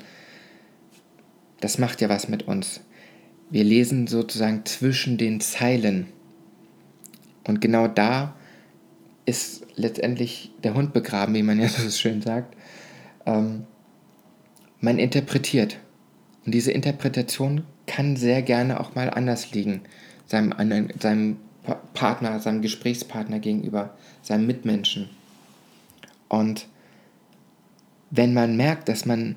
das 1.62 1.78
macht 1.78 2.01
ja 2.01 2.10
was 2.10 2.30
mit 2.30 2.48
uns. 2.48 2.82
Wir 3.50 3.63
lesen 3.63 4.08
sozusagen 4.08 4.66
zwischen 4.66 5.18
den 5.18 5.42
Zeilen. 5.42 6.08
Und 7.46 7.62
genau 7.62 7.88
da 7.88 8.36
ist 9.25 9.66
letztendlich 9.75 10.51
der 10.63 10.74
Hund 10.74 10.94
begraben, 10.94 11.34
wie 11.34 11.44
man 11.44 11.60
ja 11.60 11.68
so 11.70 11.89
schön 11.89 12.22
sagt. 12.22 12.56
Ähm, 13.25 13.66
man 14.82 15.00
interpretiert. 15.00 15.80
Und 16.46 16.54
diese 16.54 16.72
Interpretation 16.72 17.63
kann 17.86 18.16
sehr 18.16 18.42
gerne 18.42 18.80
auch 18.80 18.96
mal 18.96 19.10
anders 19.10 19.51
liegen, 19.51 19.82
seinem, 20.25 20.89
seinem 21.00 21.38
Partner, 21.94 22.39
seinem 22.39 22.62
Gesprächspartner 22.62 23.39
gegenüber, 23.39 23.96
seinem 24.22 24.48
Mitmenschen. 24.48 25.10
Und 26.28 26.68
wenn 28.12 28.34
man 28.34 28.56
merkt, 28.56 28.89
dass 28.89 29.06
man 29.06 29.36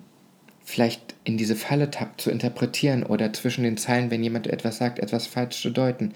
vielleicht 0.64 1.14
in 1.25 1.37
diese 1.37 1.57
Falle 1.57 1.90
tappt, 1.90 2.21
zu 2.21 2.31
interpretieren 2.31 3.02
oder 3.02 3.33
zwischen 3.33 3.64
den 3.64 3.76
Zeilen, 3.76 4.11
wenn 4.11 4.23
jemand 4.23 4.47
etwas 4.47 4.78
sagt, 4.78 4.99
etwas 4.99 5.26
falsch 5.26 5.61
zu 5.61 5.71
deuten, 5.71 6.12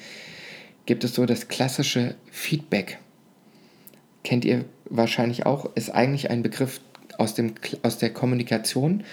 gibt 0.86 1.04
es 1.04 1.14
so 1.14 1.26
das 1.26 1.48
klassische 1.48 2.14
Feedback 2.30 2.98
kennt 4.26 4.44
ihr 4.44 4.64
wahrscheinlich 4.90 5.46
auch, 5.46 5.76
ist 5.76 5.90
eigentlich 5.90 6.30
ein 6.30 6.42
Begriff 6.42 6.80
aus, 7.16 7.34
dem, 7.34 7.54
aus 7.84 7.96
der 7.98 8.12
Kommunikation. 8.12 9.04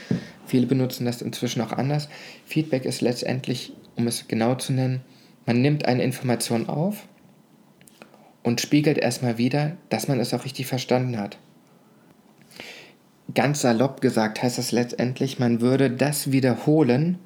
Viele 0.48 0.66
benutzen 0.66 1.06
das 1.06 1.22
inzwischen 1.22 1.62
auch 1.62 1.72
anders. 1.72 2.10
Feedback 2.46 2.84
ist 2.84 3.02
letztendlich, 3.02 3.74
um 3.96 4.08
es 4.08 4.28
genau 4.28 4.56
zu 4.56 4.74
nennen, 4.74 5.02
man 5.46 5.62
nimmt 5.62 5.86
eine 5.86 6.04
Information 6.04 6.68
auf 6.68 7.08
und 8.42 8.60
spiegelt 8.60 8.98
erstmal 8.98 9.38
wieder, 9.38 9.78
dass 9.90 10.08
man 10.08 10.20
es 10.20 10.34
auch 10.34 10.46
richtig 10.46 10.66
verstanden 10.66 11.20
hat. 11.20 11.38
Ganz 13.36 13.62
salopp 13.62 14.02
gesagt 14.02 14.44
heißt 14.44 14.58
das 14.58 14.72
letztendlich, 14.72 15.40
man 15.40 15.62
würde 15.62 15.90
das 15.90 16.32
wiederholen, 16.32 17.18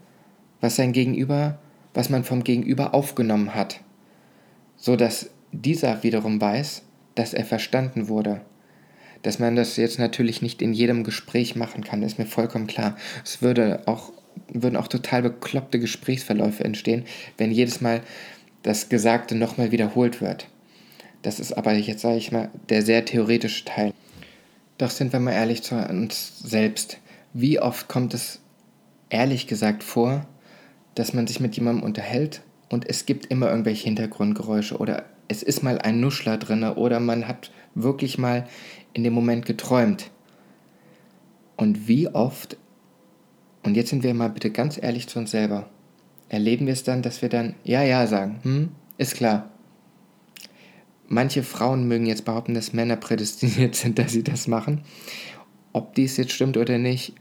was 0.62 0.76
sein 0.76 0.94
Gegenüber, 0.94 1.60
was 1.94 2.10
man 2.10 2.24
vom 2.24 2.44
Gegenüber 2.44 2.94
aufgenommen 2.94 3.56
hat, 3.56 3.82
so 4.76 4.96
dass 4.96 5.32
dieser 5.52 6.04
wiederum 6.04 6.40
weiß, 6.40 6.84
dass 7.16 7.34
er 7.34 7.46
verstanden 7.46 8.08
wurde. 8.08 8.42
Dass 9.24 9.40
man 9.40 9.56
das 9.56 9.76
jetzt 9.78 10.00
natürlich 10.00 10.42
nicht 10.42 10.62
in 10.62 10.74
jedem 10.74 11.04
Gespräch 11.04 11.56
machen 11.56 11.84
kann, 11.84 12.04
ist 12.04 12.20
mir 12.20 12.26
vollkommen 12.26 12.68
klar. 12.68 12.96
Es 13.26 13.42
würde 13.42 13.82
auch, 13.88 14.12
würden 14.54 14.78
auch 14.78 14.88
total 14.88 15.24
bekloppte 15.24 15.80
Gesprächsverläufe 15.80 16.64
entstehen, 16.64 17.06
wenn 17.38 17.52
jedes 17.52 17.82
Mal 17.82 18.02
das 18.64 18.90
Gesagte 18.90 19.36
nochmal 19.36 19.72
wiederholt 19.72 20.22
wird. 20.22 20.48
Das 21.24 21.40
ist 21.40 21.54
aber 21.54 21.74
jetzt, 21.74 22.02
sage 22.02 22.18
ich 22.18 22.32
mal, 22.32 22.50
der 22.70 22.84
sehr 22.84 23.04
theoretische 23.04 23.66
Teil. 23.66 23.94
Doch 24.78 24.92
sind 24.92 25.12
wir 25.14 25.20
mal 25.20 25.32
ehrlich 25.32 25.64
zu 25.64 25.76
uns 25.76 26.40
selbst. 26.40 27.00
Wie 27.34 27.60
oft 27.60 27.88
kommt 27.88 28.14
es 28.14 28.40
ehrlich 29.10 29.48
gesagt 29.48 29.84
vor, 29.84 30.28
dass 30.96 31.14
man 31.14 31.28
sich 31.28 31.40
mit 31.40 31.56
jemandem 31.56 31.84
unterhält 31.84 32.42
und 32.70 32.88
es 32.90 33.06
gibt 33.06 33.28
immer 33.28 33.50
irgendwelche 33.50 33.86
Hintergrundgeräusche 33.86 34.78
oder 34.78 35.06
es 35.28 35.44
ist 35.44 35.64
mal 35.64 35.80
ein 35.80 36.00
Nuschler 36.00 36.38
drin 36.38 36.64
oder 36.64 37.00
man 37.00 37.28
hat 37.28 37.52
wirklich 37.76 38.18
mal 38.18 38.48
in 38.94 39.04
dem 39.04 39.14
Moment 39.14 39.46
geträumt. 39.46 40.10
Und 41.56 41.88
wie 41.88 42.08
oft, 42.08 42.58
und 43.64 43.76
jetzt 43.76 43.90
sind 43.90 44.04
wir 44.04 44.14
mal 44.14 44.30
bitte 44.30 44.52
ganz 44.52 44.82
ehrlich 44.82 45.08
zu 45.08 45.20
uns 45.20 45.32
selber, 45.32 45.70
erleben 46.30 46.66
wir 46.66 46.74
es 46.74 46.84
dann, 46.84 47.02
dass 47.02 47.22
wir 47.22 47.30
dann 47.30 47.56
ja, 47.64 47.84
ja 47.84 48.06
sagen, 48.08 48.40
hm, 48.44 48.70
ist 48.98 49.16
klar. 49.16 49.50
Manche 51.08 51.44
Frauen 51.44 51.88
mögen 51.88 52.06
jetzt 52.06 52.26
behaupten, 52.26 52.54
dass 52.54 52.74
Männer 52.74 52.98
prädestiniert 52.98 53.76
sind, 53.76 53.98
dass 53.98 54.12
sie 54.12 54.24
das 54.24 54.48
machen. 54.48 54.82
Ob 55.74 55.96
dies 55.96 56.18
jetzt 56.18 56.34
stimmt 56.34 56.58
oder 56.58 56.78
nicht, 56.78 57.14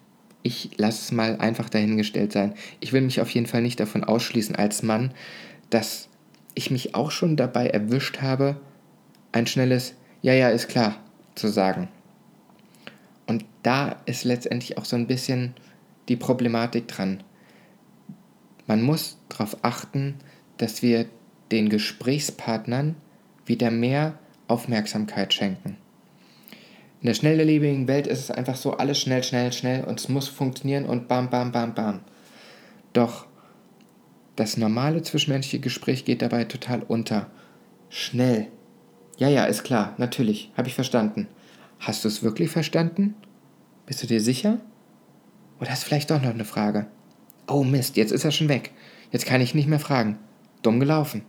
ich 0.43 0.71
lasse 0.77 1.03
es 1.03 1.13
mal 1.13 1.37
einfach 1.39 1.69
dahingestellt 1.69 2.33
sein. 2.33 2.55
Ich 2.81 2.93
will 2.93 3.01
mich 3.01 3.21
auf 3.21 3.31
jeden 3.31 3.47
Fall 3.47 3.63
nicht 3.63 3.81
davon 3.81 4.05
ausschließen 4.05 4.57
als 4.57 4.83
Mann, 4.83 5.13
dass 5.71 6.09
ich 6.55 6.71
mich 6.71 6.95
auch 6.95 7.11
schon 7.11 7.37
dabei 7.37 7.67
erwischt 7.69 8.23
habe, 8.23 8.57
ein 9.33 9.47
schnelles 9.47 9.95
Ja, 10.23 10.33
ja, 10.33 10.49
ist 10.49 10.69
klar 10.69 10.97
zu 11.35 11.49
sagen. 11.49 11.89
Und 13.27 13.45
da 13.63 13.97
ist 14.07 14.25
letztendlich 14.25 14.79
auch 14.79 14.85
so 14.85 14.97
ein 14.97 15.07
bisschen 15.07 15.55
die 16.09 16.17
Problematik 16.17 16.89
dran. 16.89 17.23
Man 18.67 18.83
muss 18.83 19.19
darauf 19.29 19.59
achten, 19.63 20.15
dass 20.57 20.83
wir 20.83 21.07
den 21.51 21.69
Gesprächspartnern 21.69 22.97
wieder 23.47 23.71
mehr 23.71 24.19
Aufmerksamkeit 24.49 25.33
schenken. 25.33 25.77
In 27.01 27.07
der 27.07 27.15
schnelllebigen 27.15 27.89
Welt 27.89 28.07
ist 28.07 28.21
es 28.21 28.31
einfach 28.31 28.57
so, 28.57 28.77
alles 28.77 29.01
schnell, 29.01 29.23
schnell, 29.23 29.53
schnell 29.53 29.85
und 29.85 30.01
es 30.01 30.09
muss 30.09 30.29
funktionieren 30.29 30.87
und 30.87 31.09
bam, 31.09 31.31
bam, 31.31 31.53
bam, 31.53 31.75
bam. 31.75 32.01
Doch 32.93 33.27
das 34.35 34.57
normale 34.57 35.03
zwischenmenschliche 35.03 35.61
Gespräch 35.61 36.05
geht 36.05 36.23
dabei 36.23 36.45
total 36.45 36.83
unter. 36.83 37.31
Schnell. 37.89 38.49
Ja, 39.19 39.29
ja, 39.29 39.45
ist 39.45 39.65
klar, 39.65 39.95
natürlich, 39.99 40.51
habe 40.57 40.69
ich 40.69 40.75
verstanden. 40.75 41.29
Hast 41.79 42.05
du 42.05 42.09
es 42.09 42.23
wirklich 42.23 42.51
verstanden? 42.51 43.15
Bist 43.87 44.03
du 44.03 44.07
dir 44.07 44.21
sicher? 44.21 44.59
Oder 45.61 45.71
hast 45.71 45.85
du 45.85 45.87
vielleicht 45.87 46.11
doch 46.11 46.21
noch 46.21 46.31
eine 46.31 46.45
Frage? 46.45 46.87
Oh 47.47 47.63
Mist, 47.63 47.97
jetzt 47.97 48.13
ist 48.13 48.25
er 48.25 48.31
schon 48.31 48.49
weg. 48.49 48.73
Jetzt 49.13 49.27
kann 49.27 49.41
ich 49.41 49.55
nicht 49.55 49.69
mehr 49.69 49.79
fragen. 49.79 50.19
Dumm 50.63 50.81
gelaufen. 50.81 51.23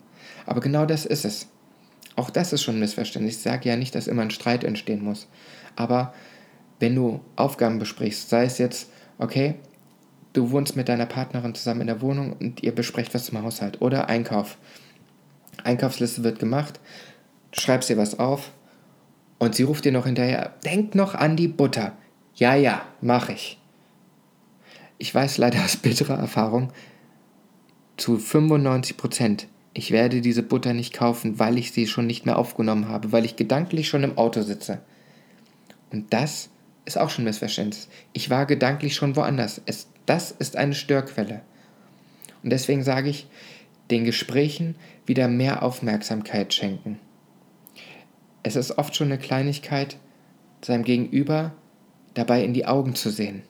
Aber 0.46 0.60
genau 0.60 0.86
das 0.86 1.06
ist 1.06 1.26
es. 1.26 1.48
Auch 2.18 2.32
das 2.32 2.52
ist 2.52 2.64
schon 2.64 2.76
ein 2.76 2.80
Missverständnis. 2.80 3.36
Ich 3.38 3.42
sage 3.44 3.70
ja 3.70 3.76
nicht, 3.76 3.94
dass 3.94 4.08
immer 4.08 4.24
ein 4.24 4.32
Streit 4.32 4.64
entstehen 4.64 5.04
muss. 5.04 5.28
Aber 5.76 6.14
wenn 6.80 6.96
du 6.96 7.22
Aufgaben 7.36 7.78
besprichst, 7.78 8.30
sei 8.30 8.44
es 8.44 8.58
jetzt, 8.58 8.90
okay, 9.20 9.54
du 10.34 10.50
wohnst 10.50 10.76
mit 10.76 10.90
deiner 10.90 11.06
Partnerin 11.06 11.54
zusammen 11.54 11.82
in 11.82 11.88
der 11.88 12.02
Wohnung 12.02 12.34
und 12.34 12.64
ihr 12.64 12.74
besprecht 12.74 13.14
was 13.14 13.26
zum 13.26 13.42
Haushalt 13.44 13.82
oder 13.84 14.10
Einkauf. 14.10 14.58
Einkaufsliste 15.64 16.24
wird 16.24 16.40
gemacht, 16.40 16.80
schreibst 17.52 17.88
dir 17.88 17.98
was 17.98 18.18
auf 18.18 18.52
und 19.38 19.54
sie 19.54 19.64
ruft 19.64 19.86
dir 19.86 19.92
noch 19.92 20.08
hinterher, 20.08 20.56
denk 20.66 20.96
noch 20.96 21.14
an 21.14 21.36
die 21.36 21.48
Butter. 21.48 21.94
Ja, 22.34 22.56
ja, 22.56 22.82
mach 23.00 23.30
ich. 23.30 23.60
Ich 24.98 25.14
weiß 25.14 25.38
leider 25.38 25.64
aus 25.64 25.78
bitterer 25.78 26.18
Erfahrung, 26.18 26.74
zu 27.96 28.18
95 28.18 28.98
Prozent, 28.98 29.48
ich 29.77 29.91
werde 29.91 30.22
diese 30.22 30.41
Butter 30.41 30.74
nicht 30.74 30.91
kaufen, 30.91 31.38
weil 31.38 31.60
ich 31.60 31.72
sie 31.72 31.86
schon 31.86 32.07
nicht 32.07 32.25
mehr 32.25 32.39
aufgenommen 32.39 32.88
habe, 32.89 33.12
weil 33.12 33.25
ich 33.25 33.36
gedanklich 33.36 33.88
schon 33.88 34.03
im 34.03 34.17
Auto 34.17 34.41
sitze. 34.41 34.79
Und 35.91 36.12
das 36.13 36.50
ist 36.86 36.98
auch 36.98 37.12
schon 37.12 37.25
Missverständnis. 37.25 37.88
Ich 38.12 38.31
war 38.31 38.48
gedanklich 38.48 38.96
schon 38.96 39.15
woanders. 39.15 39.62
Es, 39.67 39.88
das 40.07 40.31
ist 40.31 40.55
eine 40.55 40.74
Störquelle. 40.74 41.41
Und 42.41 42.50
deswegen 42.50 42.81
sage 42.81 43.10
ich, 43.10 43.27
den 43.91 44.03
Gesprächen 44.03 44.74
wieder 45.05 45.27
mehr 45.27 45.62
Aufmerksamkeit 45.62 46.55
schenken. 46.55 46.98
Es 48.41 48.55
ist 48.55 48.79
oft 48.79 48.96
schon 48.96 49.12
eine 49.12 49.19
Kleinigkeit, 49.19 49.98
seinem 50.65 50.86
Gegenüber 50.86 51.53
dabei 52.15 52.43
in 52.43 52.55
die 52.55 52.65
Augen 52.65 52.96
zu 52.96 53.12
sehen. 53.12 53.43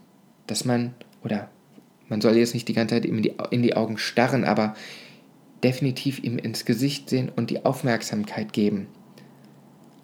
Dass 0.46 0.66
man, 0.66 0.94
oder 1.24 1.50
man 2.10 2.20
soll 2.20 2.36
jetzt 2.36 2.54
nicht 2.54 2.68
die 2.68 2.74
ganze 2.74 2.96
Zeit 2.96 3.06
ihm 3.06 3.16
in 3.16 3.24
die, 3.24 3.34
in 3.52 3.64
die 3.64 3.78
Augen 3.78 3.98
starren, 3.98 4.44
aber 4.44 4.76
definitiv 5.64 6.24
ihm 6.24 6.38
ins 6.38 6.66
Gesicht 6.66 7.10
sehen 7.10 7.32
und 7.36 7.50
die 7.50 7.66
Aufmerksamkeit 7.66 8.54
geben. 8.54 8.88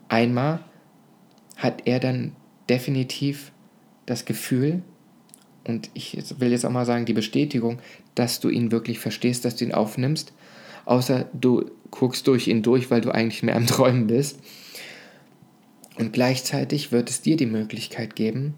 Einmal 0.10 0.60
hat 1.55 1.83
er 1.86 2.00
dann 2.00 2.36
definitiv 2.69 3.51
das 4.05 4.25
Gefühl, 4.25 4.81
und 5.65 5.89
ich 5.93 6.17
will 6.39 6.51
jetzt 6.51 6.65
auch 6.65 6.72
mal 6.72 6.86
sagen, 6.86 7.05
die 7.05 7.13
Bestätigung, 7.13 7.79
dass 8.15 8.39
du 8.39 8.50
ihn 8.50 8.72
wirklich 8.72 9.00
verstehst, 9.00 9.45
dass 9.45 9.55
du 9.55 9.65
ihn 9.65 9.74
aufnimmst, 9.74 10.33
außer 10.86 11.29
du 11.33 11.72
guckst 11.91 12.27
durch 12.27 12.48
ihn 12.48 12.63
durch, 12.63 12.91
weil 12.91 13.01
du 13.01 13.12
eigentlich 13.12 13.43
mehr 13.43 13.55
am 13.55 13.67
Träumen 13.67 14.07
bist. 14.07 14.39
Und 15.98 16.12
gleichzeitig 16.12 16.91
wird 16.91 17.10
es 17.10 17.22
dir 17.22 17.38
die 17.38 17.45
Möglichkeit 17.45 18.15
geben, 18.15 18.55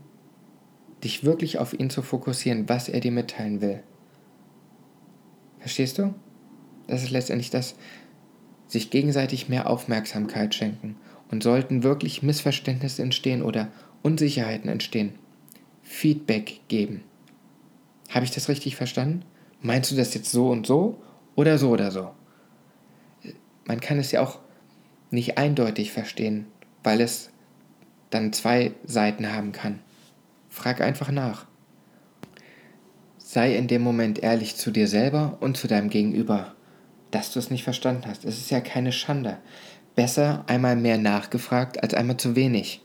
dich 1.03 1.23
wirklich 1.23 1.59
auf 1.59 1.77
ihn 1.77 1.89
zu 1.89 2.01
fokussieren, 2.01 2.69
was 2.69 2.87
er 2.89 3.01
dir 3.01 3.11
mitteilen 3.11 3.61
will. 3.61 3.83
Verstehst 5.59 5.97
du? 5.97 6.13
Das 6.87 7.03
ist 7.03 7.11
letztendlich 7.11 7.49
das, 7.49 7.75
sich 8.67 8.89
gegenseitig 8.89 9.49
mehr 9.49 9.69
Aufmerksamkeit 9.69 10.53
schenken. 10.55 10.97
Und 11.31 11.41
sollten 11.41 11.83
wirklich 11.83 12.21
Missverständnisse 12.21 13.01
entstehen 13.01 13.41
oder 13.41 13.69
Unsicherheiten 14.03 14.69
entstehen, 14.69 15.15
Feedback 15.81 16.61
geben. 16.67 17.03
Habe 18.09 18.25
ich 18.25 18.31
das 18.31 18.47
richtig 18.47 18.75
verstanden? 18.75 19.23
Meinst 19.61 19.91
du 19.91 19.95
das 19.95 20.13
jetzt 20.13 20.31
so 20.31 20.49
und 20.49 20.67
so 20.67 21.01
oder 21.35 21.57
so 21.57 21.71
oder 21.71 21.89
so? 21.89 22.11
Man 23.65 23.79
kann 23.79 23.97
es 23.97 24.11
ja 24.11 24.21
auch 24.21 24.39
nicht 25.09 25.39
eindeutig 25.39 25.91
verstehen, 25.91 26.45
weil 26.83 27.01
es 27.01 27.31
dann 28.11 28.31
zwei 28.31 28.73
Seiten 28.85 29.31
haben 29.31 29.51
kann. 29.51 29.79
Frag 30.49 30.81
einfach 30.81 31.11
nach. 31.11 31.45
Sei 33.17 33.55
in 33.55 33.67
dem 33.67 33.81
Moment 33.81 34.19
ehrlich 34.19 34.55
zu 34.55 34.69
dir 34.69 34.87
selber 34.87 35.37
und 35.41 35.57
zu 35.57 35.67
deinem 35.67 35.89
Gegenüber, 35.89 36.53
dass 37.15 37.31
du 37.31 37.39
es 37.39 37.49
nicht 37.49 37.63
verstanden 37.63 38.03
hast. 38.07 38.25
Es 38.25 38.37
ist 38.39 38.51
ja 38.51 38.59
keine 38.59 38.91
Schande. 38.91 39.37
Besser 39.95 40.43
einmal 40.47 40.75
mehr 40.75 40.97
nachgefragt 40.97 41.81
als 41.81 41.93
einmal 41.93 42.17
zu 42.17 42.35
wenig. 42.35 42.81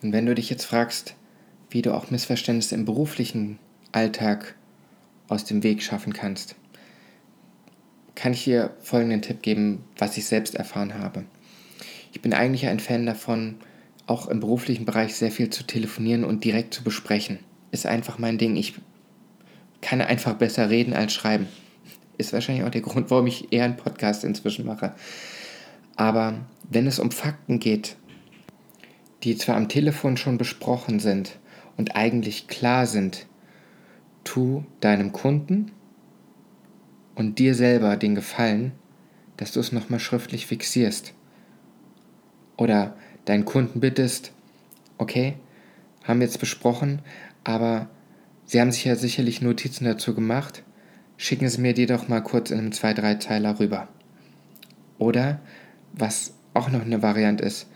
Und 0.00 0.14
wenn 0.14 0.24
du 0.24 0.34
dich 0.34 0.48
jetzt 0.48 0.64
fragst, 0.64 1.14
wie 1.68 1.82
du 1.82 1.92
auch 1.92 2.10
Missverständnisse 2.10 2.74
im 2.74 2.86
beruflichen 2.86 3.58
Alltag 3.92 4.54
aus 5.28 5.44
dem 5.44 5.62
Weg 5.62 5.82
schaffen 5.82 6.14
kannst, 6.14 6.56
kann 8.14 8.32
ich 8.32 8.44
dir 8.44 8.74
folgenden 8.80 9.20
Tipp 9.20 9.42
geben, 9.42 9.84
was 9.98 10.16
ich 10.16 10.24
selbst 10.24 10.54
erfahren 10.54 10.94
habe. 10.94 11.24
Ich 12.12 12.22
bin 12.22 12.32
eigentlich 12.32 12.68
ein 12.68 12.80
Fan 12.80 13.04
davon, 13.04 13.56
auch 14.06 14.28
im 14.28 14.40
beruflichen 14.40 14.86
Bereich 14.86 15.14
sehr 15.14 15.30
viel 15.30 15.50
zu 15.50 15.64
telefonieren 15.64 16.24
und 16.24 16.42
direkt 16.42 16.72
zu 16.72 16.82
besprechen. 16.82 17.38
Ist 17.70 17.84
einfach 17.84 18.16
mein 18.16 18.38
Ding. 18.38 18.56
Ich 18.56 18.72
kann 19.82 20.00
einfach 20.00 20.36
besser 20.36 20.70
reden 20.70 20.94
als 20.94 21.12
schreiben. 21.12 21.48
Ist 22.18 22.32
wahrscheinlich 22.32 22.64
auch 22.64 22.70
der 22.70 22.80
Grund, 22.82 23.10
warum 23.10 23.26
ich 23.26 23.52
eher 23.52 23.64
einen 23.64 23.76
Podcast 23.76 24.24
inzwischen 24.24 24.66
mache. 24.66 24.94
Aber 25.96 26.34
wenn 26.68 26.86
es 26.86 26.98
um 26.98 27.10
Fakten 27.10 27.60
geht, 27.60 27.96
die 29.22 29.36
zwar 29.36 29.56
am 29.56 29.68
Telefon 29.68 30.16
schon 30.16 30.38
besprochen 30.38 31.00
sind 31.00 31.38
und 31.76 31.96
eigentlich 31.96 32.46
klar 32.46 32.86
sind, 32.86 33.26
tu 34.22 34.64
deinem 34.80 35.12
Kunden 35.12 35.72
und 37.14 37.38
dir 37.38 37.54
selber 37.54 37.96
den 37.96 38.14
Gefallen, 38.14 38.72
dass 39.36 39.52
du 39.52 39.60
es 39.60 39.72
nochmal 39.72 40.00
schriftlich 40.00 40.46
fixierst. 40.46 41.14
Oder 42.56 42.96
deinen 43.24 43.44
Kunden 43.44 43.80
bittest, 43.80 44.32
okay, 44.98 45.34
haben 46.04 46.20
wir 46.20 46.26
jetzt 46.26 46.40
besprochen, 46.40 47.00
aber 47.44 47.88
Sie 48.46 48.60
haben 48.60 48.72
sich 48.72 48.84
ja 48.84 48.96
sicherlich 48.96 49.40
Notizen 49.40 49.84
dazu 49.84 50.14
gemacht. 50.14 50.62
Schicken 51.16 51.48
Sie 51.48 51.60
mir 51.60 51.74
die 51.74 51.86
doch 51.86 52.08
mal 52.08 52.22
kurz 52.22 52.50
in 52.50 52.58
einem 52.58 52.70
2-3-Teiler 52.70 53.60
rüber. 53.60 53.88
Oder, 54.98 55.40
was 55.92 56.34
auch 56.54 56.70
noch 56.70 56.82
eine 56.82 57.02
Variante 57.02 57.44
ist, 57.44 57.68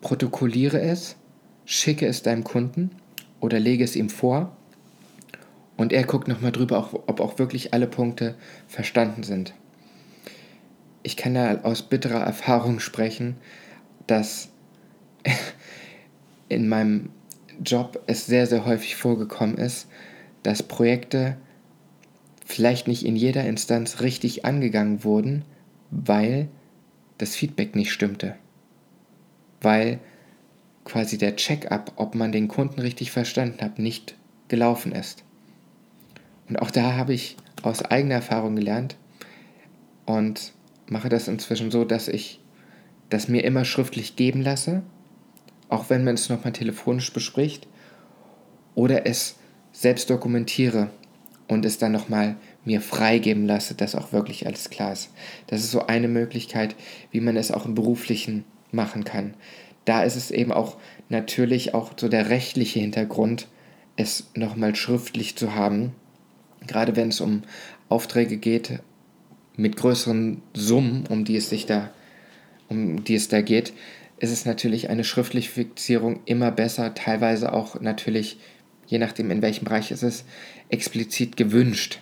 protokolliere 0.00 0.80
es, 0.80 1.16
schicke 1.64 2.06
es 2.06 2.22
deinem 2.22 2.44
Kunden 2.44 2.90
oder 3.40 3.60
lege 3.60 3.84
es 3.84 3.96
ihm 3.96 4.10
vor 4.10 4.56
und 5.76 5.92
er 5.92 6.04
guckt 6.04 6.28
nochmal 6.28 6.52
drüber, 6.52 6.90
ob 7.06 7.20
auch 7.20 7.38
wirklich 7.38 7.72
alle 7.72 7.86
Punkte 7.86 8.34
verstanden 8.68 9.22
sind. 9.22 9.54
Ich 11.02 11.16
kann 11.16 11.32
da 11.32 11.60
aus 11.62 11.82
bitterer 11.82 12.20
Erfahrung 12.20 12.80
sprechen, 12.80 13.36
dass 14.06 14.50
in 16.48 16.68
meinem 16.68 17.10
Job 17.64 18.02
es 18.06 18.26
sehr, 18.26 18.46
sehr 18.46 18.66
häufig 18.66 18.96
vorgekommen 18.96 19.56
ist, 19.56 19.88
dass 20.42 20.62
Projekte 20.62 21.36
vielleicht 22.50 22.88
nicht 22.88 23.04
in 23.04 23.16
jeder 23.16 23.44
Instanz 23.44 24.00
richtig 24.00 24.44
angegangen 24.44 25.04
wurden, 25.04 25.44
weil 25.90 26.48
das 27.18 27.34
Feedback 27.36 27.76
nicht 27.76 27.92
stimmte. 27.92 28.36
Weil 29.60 30.00
quasi 30.84 31.18
der 31.18 31.36
Check-up, 31.36 31.92
ob 31.96 32.14
man 32.14 32.32
den 32.32 32.48
Kunden 32.48 32.80
richtig 32.80 33.12
verstanden 33.12 33.62
hat, 33.62 33.78
nicht 33.78 34.16
gelaufen 34.48 34.92
ist. 34.92 35.24
Und 36.48 36.60
auch 36.60 36.70
da 36.70 36.94
habe 36.96 37.14
ich 37.14 37.36
aus 37.62 37.82
eigener 37.82 38.16
Erfahrung 38.16 38.56
gelernt 38.56 38.96
und 40.06 40.52
mache 40.88 41.08
das 41.08 41.28
inzwischen 41.28 41.70
so, 41.70 41.84
dass 41.84 42.08
ich 42.08 42.40
das 43.10 43.28
mir 43.28 43.44
immer 43.44 43.64
schriftlich 43.64 44.16
geben 44.16 44.42
lasse, 44.42 44.82
auch 45.68 45.90
wenn 45.90 46.02
man 46.04 46.14
es 46.14 46.28
nochmal 46.28 46.52
telefonisch 46.52 47.12
bespricht, 47.12 47.68
oder 48.74 49.06
es 49.06 49.36
selbst 49.72 50.10
dokumentiere 50.10 50.90
und 51.50 51.64
es 51.64 51.78
dann 51.78 51.90
nochmal 51.90 52.36
mir 52.64 52.80
freigeben 52.80 53.44
lasse, 53.44 53.74
dass 53.74 53.96
auch 53.96 54.12
wirklich 54.12 54.46
alles 54.46 54.70
klar 54.70 54.92
ist. 54.92 55.10
Das 55.48 55.60
ist 55.60 55.72
so 55.72 55.86
eine 55.86 56.06
Möglichkeit, 56.06 56.76
wie 57.10 57.20
man 57.20 57.36
es 57.36 57.50
auch 57.50 57.66
im 57.66 57.74
beruflichen 57.74 58.44
machen 58.70 59.02
kann. 59.02 59.34
Da 59.84 60.04
ist 60.04 60.14
es 60.14 60.30
eben 60.30 60.52
auch 60.52 60.76
natürlich 61.08 61.74
auch 61.74 61.92
so 61.96 62.08
der 62.08 62.30
rechtliche 62.30 62.78
Hintergrund, 62.78 63.48
es 63.96 64.30
nochmal 64.34 64.76
schriftlich 64.76 65.36
zu 65.36 65.54
haben, 65.54 65.92
gerade 66.66 66.94
wenn 66.94 67.08
es 67.08 67.20
um 67.20 67.42
Aufträge 67.88 68.36
geht 68.36 68.78
mit 69.56 69.76
größeren 69.76 70.40
Summen, 70.54 71.06
um 71.08 71.24
die 71.24 71.36
es 71.36 71.50
sich 71.50 71.66
da, 71.66 71.90
um 72.68 73.02
die 73.02 73.16
es 73.16 73.28
da 73.28 73.42
geht, 73.42 73.72
ist 74.18 74.30
es 74.30 74.44
natürlich 74.44 74.88
eine 74.88 75.02
schriftliche 75.02 75.50
Fixierung 75.50 76.20
immer 76.26 76.52
besser, 76.52 76.94
teilweise 76.94 77.52
auch 77.52 77.80
natürlich, 77.80 78.38
je 78.90 78.98
nachdem 78.98 79.30
in 79.30 79.40
welchem 79.40 79.64
Bereich 79.64 79.92
es 79.92 80.02
ist, 80.02 80.26
explizit 80.68 81.36
gewünscht. 81.36 82.00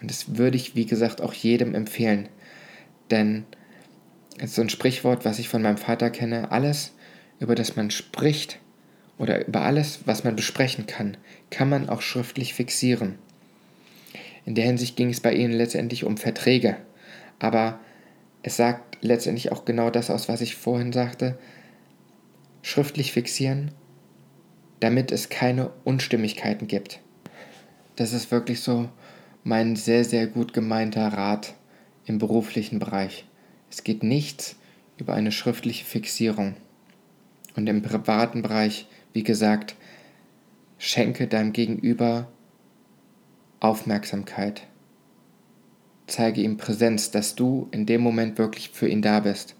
Und 0.00 0.08
das 0.08 0.36
würde 0.36 0.56
ich, 0.56 0.76
wie 0.76 0.86
gesagt, 0.86 1.20
auch 1.20 1.34
jedem 1.34 1.74
empfehlen. 1.74 2.28
Denn 3.10 3.44
es 4.38 4.50
ist 4.50 4.54
so 4.54 4.62
ein 4.62 4.68
Sprichwort, 4.68 5.24
was 5.24 5.40
ich 5.40 5.48
von 5.48 5.62
meinem 5.62 5.76
Vater 5.76 6.10
kenne, 6.10 6.52
alles, 6.52 6.94
über 7.40 7.56
das 7.56 7.74
man 7.74 7.90
spricht 7.90 8.60
oder 9.18 9.46
über 9.46 9.62
alles, 9.62 10.00
was 10.04 10.22
man 10.22 10.36
besprechen 10.36 10.86
kann, 10.86 11.16
kann 11.50 11.68
man 11.68 11.88
auch 11.88 12.02
schriftlich 12.02 12.54
fixieren. 12.54 13.18
In 14.46 14.54
der 14.54 14.64
Hinsicht 14.64 14.96
ging 14.96 15.10
es 15.10 15.20
bei 15.20 15.34
ihnen 15.34 15.52
letztendlich 15.52 16.04
um 16.04 16.16
Verträge. 16.16 16.76
Aber 17.40 17.80
es 18.44 18.56
sagt 18.56 18.98
letztendlich 19.00 19.50
auch 19.50 19.64
genau 19.64 19.90
das 19.90 20.08
aus, 20.08 20.28
was 20.28 20.40
ich 20.40 20.54
vorhin 20.54 20.92
sagte. 20.92 21.36
Schriftlich 22.62 23.10
fixieren, 23.10 23.72
damit 24.82 25.12
es 25.12 25.28
keine 25.28 25.70
Unstimmigkeiten 25.84 26.66
gibt. 26.66 27.00
Das 27.94 28.12
ist 28.12 28.32
wirklich 28.32 28.60
so 28.60 28.88
mein 29.44 29.76
sehr, 29.76 30.04
sehr 30.04 30.26
gut 30.26 30.52
gemeinter 30.52 31.06
Rat 31.06 31.54
im 32.04 32.18
beruflichen 32.18 32.80
Bereich. 32.80 33.24
Es 33.70 33.84
geht 33.84 34.02
nichts 34.02 34.56
über 34.96 35.14
eine 35.14 35.30
schriftliche 35.30 35.84
Fixierung. 35.84 36.56
Und 37.54 37.68
im 37.68 37.82
privaten 37.82 38.42
Bereich, 38.42 38.88
wie 39.12 39.22
gesagt, 39.22 39.76
schenke 40.78 41.28
deinem 41.28 41.52
Gegenüber 41.52 42.28
Aufmerksamkeit. 43.60 44.66
Zeige 46.08 46.40
ihm 46.40 46.56
Präsenz, 46.56 47.12
dass 47.12 47.36
du 47.36 47.68
in 47.70 47.86
dem 47.86 48.00
Moment 48.00 48.36
wirklich 48.36 48.70
für 48.70 48.88
ihn 48.88 49.02
da 49.02 49.20
bist. 49.20 49.54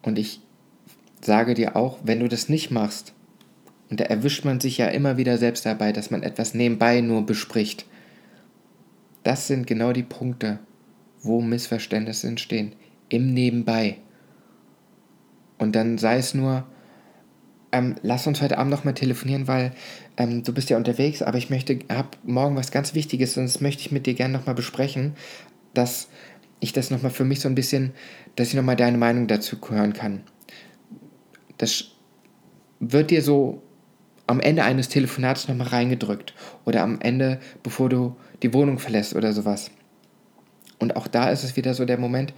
Und 0.00 0.18
ich 0.18 0.40
sage 1.20 1.52
dir 1.52 1.76
auch, 1.76 1.98
wenn 2.02 2.20
du 2.20 2.28
das 2.28 2.48
nicht 2.48 2.70
machst, 2.70 3.12
und 3.90 3.98
da 3.98 4.04
erwischt 4.04 4.44
man 4.44 4.60
sich 4.60 4.78
ja 4.78 4.86
immer 4.86 5.16
wieder 5.16 5.36
selbst 5.36 5.66
dabei, 5.66 5.92
dass 5.92 6.10
man 6.10 6.22
etwas 6.22 6.54
nebenbei 6.54 7.00
nur 7.00 7.26
bespricht. 7.26 7.86
Das 9.24 9.48
sind 9.48 9.66
genau 9.66 9.92
die 9.92 10.04
Punkte, 10.04 10.60
wo 11.22 11.40
Missverständnisse 11.40 12.28
entstehen. 12.28 12.74
Im 13.08 13.34
Nebenbei. 13.34 13.96
Und 15.58 15.74
dann 15.74 15.98
sei 15.98 16.18
es 16.18 16.34
nur, 16.34 16.64
ähm, 17.72 17.96
lass 18.02 18.26
uns 18.28 18.40
heute 18.40 18.58
Abend 18.58 18.70
nochmal 18.70 18.94
telefonieren, 18.94 19.48
weil 19.48 19.72
ähm, 20.16 20.44
du 20.44 20.54
bist 20.54 20.70
ja 20.70 20.76
unterwegs, 20.76 21.20
aber 21.20 21.38
ich 21.38 21.50
möchte, 21.50 21.80
hab 21.88 22.16
morgen 22.24 22.56
was 22.56 22.70
ganz 22.70 22.94
Wichtiges 22.94 23.36
und 23.36 23.44
das 23.44 23.60
möchte 23.60 23.82
ich 23.82 23.92
mit 23.92 24.06
dir 24.06 24.14
gerne 24.14 24.32
nochmal 24.32 24.54
besprechen, 24.54 25.14
dass 25.74 26.08
ich 26.60 26.72
das 26.72 26.90
nochmal 26.90 27.10
für 27.10 27.24
mich 27.24 27.40
so 27.40 27.48
ein 27.48 27.54
bisschen, 27.54 27.92
dass 28.36 28.48
ich 28.48 28.54
nochmal 28.54 28.76
deine 28.76 28.98
Meinung 28.98 29.26
dazu 29.26 29.56
hören 29.68 29.92
kann. 29.92 30.22
Das 31.58 31.92
wird 32.78 33.10
dir 33.10 33.22
so 33.22 33.62
am 34.30 34.38
Ende 34.38 34.62
eines 34.62 34.88
Telefonats 34.88 35.48
nochmal 35.48 35.66
reingedrückt 35.66 36.34
oder 36.64 36.82
am 36.82 37.00
Ende, 37.00 37.40
bevor 37.64 37.88
du 37.88 38.14
die 38.42 38.54
Wohnung 38.54 38.78
verlässt 38.78 39.16
oder 39.16 39.32
sowas. 39.32 39.72
Und 40.78 40.94
auch 40.94 41.08
da 41.08 41.30
ist 41.30 41.42
es 41.42 41.56
wieder 41.56 41.74
so 41.74 41.84
der 41.84 41.98
Moment, 41.98 42.32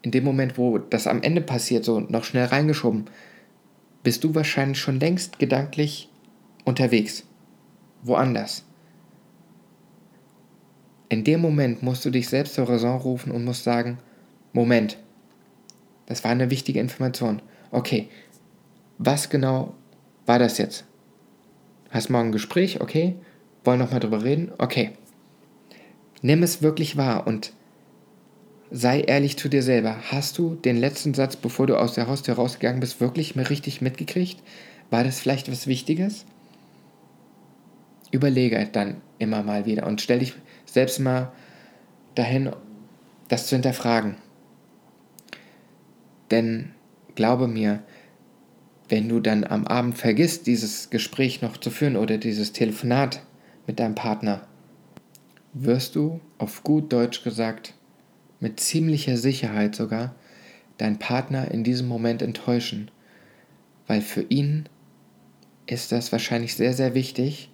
in 0.00 0.12
dem 0.12 0.24
Moment, 0.24 0.56
wo 0.56 0.78
das 0.78 1.06
am 1.06 1.20
Ende 1.20 1.42
passiert, 1.42 1.84
so 1.84 2.00
noch 2.00 2.24
schnell 2.24 2.46
reingeschoben, 2.46 3.04
bist 4.02 4.24
du 4.24 4.34
wahrscheinlich 4.34 4.78
schon 4.78 4.98
längst 4.98 5.38
gedanklich 5.38 6.08
unterwegs. 6.64 7.24
Woanders. 8.02 8.64
In 11.10 11.22
dem 11.22 11.42
Moment 11.42 11.82
musst 11.82 12.02
du 12.06 12.10
dich 12.10 12.28
selbst 12.30 12.54
zur 12.54 12.66
Raison 12.68 12.98
rufen 12.98 13.30
und 13.30 13.44
musst 13.44 13.64
sagen, 13.64 13.98
Moment, 14.54 14.96
das 16.06 16.24
war 16.24 16.30
eine 16.30 16.50
wichtige 16.50 16.80
Information. 16.80 17.42
Okay, 17.72 18.08
was 18.96 19.28
genau 19.28 19.74
war 20.24 20.38
das 20.38 20.56
jetzt? 20.56 20.85
Hast 21.90 22.10
morgen 22.10 22.28
ein 22.28 22.32
Gespräch, 22.32 22.80
okay? 22.80 23.16
Wollen 23.64 23.78
nochmal 23.78 24.00
drüber 24.00 24.22
reden? 24.24 24.52
Okay. 24.58 24.92
Nimm 26.22 26.42
es 26.42 26.62
wirklich 26.62 26.96
wahr 26.96 27.26
und 27.26 27.52
sei 28.70 29.00
ehrlich 29.00 29.36
zu 29.36 29.48
dir 29.48 29.62
selber. 29.62 29.96
Hast 30.10 30.38
du 30.38 30.54
den 30.54 30.76
letzten 30.76 31.14
Satz, 31.14 31.36
bevor 31.36 31.66
du 31.66 31.76
aus 31.76 31.94
der 31.94 32.08
Haustür 32.08 32.34
rausgegangen 32.34 32.80
bist, 32.80 33.00
wirklich 33.00 33.36
mal 33.36 33.44
richtig 33.44 33.80
mitgekriegt? 33.80 34.42
War 34.90 35.04
das 35.04 35.20
vielleicht 35.20 35.50
was 35.50 35.66
Wichtiges? 35.66 36.24
Überlege 38.10 38.68
dann 38.72 39.00
immer 39.18 39.42
mal 39.42 39.66
wieder 39.66 39.86
und 39.86 40.00
stell 40.00 40.20
dich 40.20 40.34
selbst 40.64 41.00
mal 41.00 41.32
dahin, 42.14 42.50
das 43.28 43.46
zu 43.46 43.56
hinterfragen. 43.56 44.16
Denn 46.30 46.72
glaube 47.14 47.48
mir, 47.48 47.82
wenn 48.88 49.08
du 49.08 49.20
dann 49.20 49.44
am 49.44 49.66
Abend 49.66 49.98
vergisst, 49.98 50.46
dieses 50.46 50.90
Gespräch 50.90 51.42
noch 51.42 51.56
zu 51.56 51.70
führen 51.70 51.96
oder 51.96 52.18
dieses 52.18 52.52
Telefonat 52.52 53.22
mit 53.66 53.80
deinem 53.80 53.94
Partner, 53.94 54.46
wirst 55.52 55.96
du, 55.96 56.20
auf 56.38 56.62
gut 56.62 56.92
Deutsch 56.92 57.24
gesagt, 57.24 57.74
mit 58.40 58.60
ziemlicher 58.60 59.16
Sicherheit 59.16 59.74
sogar, 59.74 60.14
deinen 60.78 60.98
Partner 60.98 61.50
in 61.50 61.64
diesem 61.64 61.88
Moment 61.88 62.22
enttäuschen, 62.22 62.90
weil 63.86 64.02
für 64.02 64.22
ihn 64.22 64.68
ist 65.66 65.92
das 65.92 66.12
wahrscheinlich 66.12 66.54
sehr, 66.54 66.74
sehr 66.74 66.94
wichtig 66.94 67.50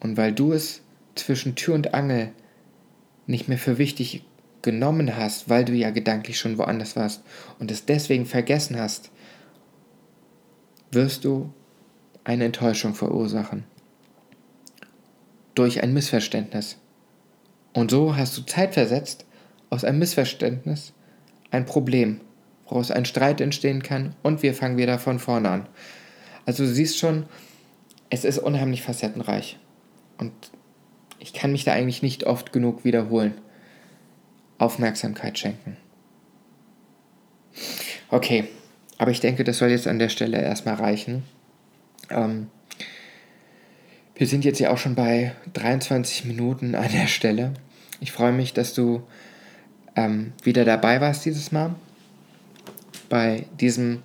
und 0.00 0.16
weil 0.16 0.32
du 0.32 0.52
es 0.52 0.82
zwischen 1.14 1.54
Tür 1.54 1.74
und 1.74 1.94
Angel 1.94 2.32
nicht 3.26 3.48
mehr 3.48 3.58
für 3.58 3.78
wichtig 3.78 4.24
genommen 4.62 5.16
hast, 5.16 5.48
weil 5.48 5.64
du 5.64 5.74
ja 5.74 5.90
gedanklich 5.90 6.38
schon 6.38 6.58
woanders 6.58 6.96
warst 6.96 7.22
und 7.58 7.70
es 7.70 7.84
deswegen 7.84 8.26
vergessen 8.26 8.78
hast, 8.78 9.10
wirst 10.94 11.24
du 11.24 11.52
eine 12.24 12.44
Enttäuschung 12.44 12.94
verursachen. 12.94 13.64
Durch 15.54 15.82
ein 15.82 15.92
Missverständnis. 15.92 16.78
Und 17.72 17.90
so 17.90 18.16
hast 18.16 18.36
du 18.36 18.42
zeitversetzt 18.42 19.26
aus 19.70 19.84
einem 19.84 19.98
Missverständnis 19.98 20.92
ein 21.50 21.66
Problem, 21.66 22.20
woraus 22.66 22.90
ein 22.90 23.04
Streit 23.04 23.40
entstehen 23.40 23.82
kann 23.82 24.14
und 24.22 24.42
wir 24.42 24.54
fangen 24.54 24.76
wieder 24.76 24.98
von 24.98 25.18
vorne 25.18 25.48
an. 25.48 25.66
Also 26.46 26.64
du 26.64 26.70
siehst 26.70 26.98
schon, 26.98 27.26
es 28.10 28.24
ist 28.24 28.38
unheimlich 28.38 28.82
facettenreich. 28.82 29.58
Und 30.18 30.32
ich 31.18 31.32
kann 31.32 31.52
mich 31.52 31.64
da 31.64 31.72
eigentlich 31.72 32.02
nicht 32.02 32.24
oft 32.24 32.52
genug 32.52 32.84
wiederholen. 32.84 33.34
Aufmerksamkeit 34.58 35.38
schenken. 35.38 35.76
Okay, 38.10 38.48
aber 38.98 39.10
ich 39.10 39.20
denke, 39.20 39.44
das 39.44 39.58
soll 39.58 39.70
jetzt 39.70 39.88
an 39.88 39.98
der 39.98 40.08
Stelle 40.08 40.40
erstmal 40.40 40.74
reichen. 40.74 41.24
Ähm, 42.10 42.48
wir 44.14 44.26
sind 44.26 44.44
jetzt 44.44 44.60
ja 44.60 44.70
auch 44.70 44.78
schon 44.78 44.94
bei 44.94 45.32
23 45.54 46.24
Minuten 46.24 46.74
an 46.74 46.90
der 46.92 47.08
Stelle. 47.08 47.54
Ich 48.00 48.12
freue 48.12 48.32
mich, 48.32 48.52
dass 48.52 48.74
du 48.74 49.02
ähm, 49.96 50.32
wieder 50.42 50.64
dabei 50.64 51.00
warst 51.00 51.24
dieses 51.24 51.50
Mal. 51.50 51.74
Bei 53.08 53.46
diesem, 53.60 54.02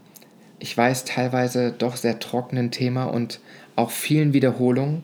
ich 0.57 0.75
weiß, 0.75 1.05
teilweise 1.05 1.71
doch 1.71 1.95
sehr 1.95 2.19
trockenen 2.19 2.71
Thema 2.71 3.05
und 3.05 3.39
auch 3.75 3.91
vielen 3.91 4.33
Wiederholungen. 4.33 5.03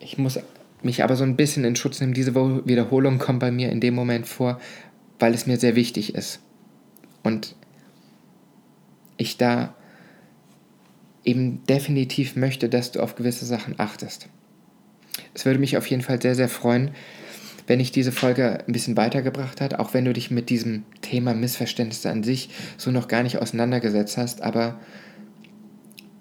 Ich 0.00 0.16
muss 0.16 0.38
mich 0.82 1.02
aber 1.02 1.16
so 1.16 1.24
ein 1.24 1.36
bisschen 1.36 1.64
in 1.64 1.76
Schutz 1.76 2.00
nehmen. 2.00 2.14
Diese 2.14 2.34
Wiederholung 2.34 3.18
kommt 3.18 3.40
bei 3.40 3.50
mir 3.50 3.70
in 3.70 3.80
dem 3.80 3.94
Moment 3.94 4.26
vor, 4.26 4.60
weil 5.18 5.34
es 5.34 5.46
mir 5.46 5.58
sehr 5.58 5.76
wichtig 5.76 6.14
ist. 6.14 6.40
Und 7.22 7.54
ich 9.18 9.36
da 9.36 9.74
eben 11.24 11.62
definitiv 11.66 12.36
möchte, 12.36 12.70
dass 12.70 12.92
du 12.92 13.00
auf 13.00 13.14
gewisse 13.14 13.44
Sachen 13.44 13.78
achtest. 13.78 14.28
Es 15.34 15.44
würde 15.44 15.58
mich 15.58 15.76
auf 15.76 15.86
jeden 15.86 16.02
Fall 16.02 16.22
sehr, 16.22 16.34
sehr 16.34 16.48
freuen, 16.48 16.92
wenn 17.66 17.80
ich 17.80 17.92
diese 17.92 18.12
Folge 18.12 18.64
ein 18.66 18.72
bisschen 18.72 18.96
weitergebracht 18.96 19.60
hat, 19.60 19.74
auch 19.74 19.92
wenn 19.92 20.06
du 20.06 20.14
dich 20.14 20.30
mit 20.30 20.48
diesem 20.48 20.84
Thema 21.02 21.34
Missverständnisse 21.34 22.10
an 22.10 22.24
sich 22.24 22.48
so 22.78 22.90
noch 22.90 23.08
gar 23.08 23.22
nicht 23.22 23.36
auseinandergesetzt 23.36 24.16
hast, 24.16 24.40
aber 24.40 24.80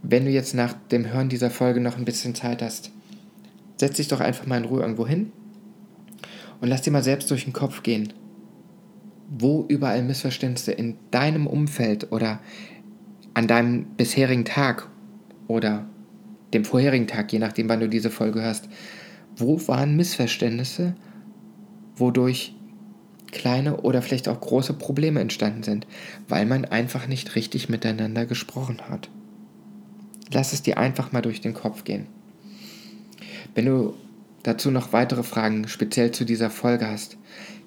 wenn 0.04 0.26
du 0.26 0.32
jetzt 0.32 0.54
nach 0.54 0.74
dem 0.92 1.12
Hören 1.12 1.30
dieser 1.30 1.50
Folge 1.50 1.80
noch 1.80 1.98
ein 1.98 2.06
bisschen 2.06 2.36
Zeit 2.36 2.62
hast, 2.62 2.92
setz 3.78 3.96
dich 3.96 4.10
doch 4.10 4.20
einfach 4.20 4.46
mal 4.46 4.58
in 4.58 4.66
Ruhe 4.66 4.82
irgendwo 4.82 5.08
hin 5.08 5.32
und 6.60 6.68
lass 6.68 6.82
dir 6.82 6.92
mal 6.92 7.04
selbst 7.04 7.32
durch 7.32 7.46
den 7.46 7.54
Kopf 7.54 7.82
gehen, 7.82 8.12
wo 9.30 9.66
überall 9.68 10.04
Missverständnisse 10.04 10.74
in 10.74 10.98
deinem 11.12 11.48
Umfeld 11.48 12.12
oder 12.12 12.40
an 13.38 13.46
deinem 13.48 13.86
bisherigen 13.98 14.46
Tag 14.46 14.90
oder 15.48 15.86
dem 16.56 16.66
vorherigen 16.66 17.06
Tag, 17.06 17.32
je 17.32 17.38
nachdem, 17.38 17.70
wann 17.70 17.80
du 17.80 17.88
diese 17.88 18.10
Folge 18.10 18.42
hörst, 18.42 18.68
wo 19.36 19.62
waren 19.68 19.96
Missverständnisse, 19.96 20.96
wodurch 21.96 22.56
kleine 23.32 23.82
oder 23.82 24.02
vielleicht 24.02 24.28
auch 24.28 24.42
große 24.42 24.74
Probleme 24.74 25.20
entstanden 25.20 25.62
sind, 25.62 25.86
weil 26.28 26.48
man 26.48 26.66
einfach 26.66 27.06
nicht 27.06 27.36
richtig 27.36 27.70
miteinander 27.70 28.26
gesprochen 28.26 28.82
hat. 28.90 29.12
Lass 30.32 30.52
es 30.52 30.64
dir 30.64 30.80
einfach 30.80 31.12
mal 31.12 31.22
durch 31.22 31.40
den 31.40 31.54
Kopf 31.54 31.84
gehen. 31.84 32.08
Wenn 33.54 33.66
du 33.66 33.94
dazu 34.42 34.72
noch 34.72 34.94
weitere 34.94 35.22
Fragen 35.22 35.68
speziell 35.68 36.10
zu 36.10 36.26
dieser 36.26 36.50
Folge 36.50 36.90
hast, 36.90 37.18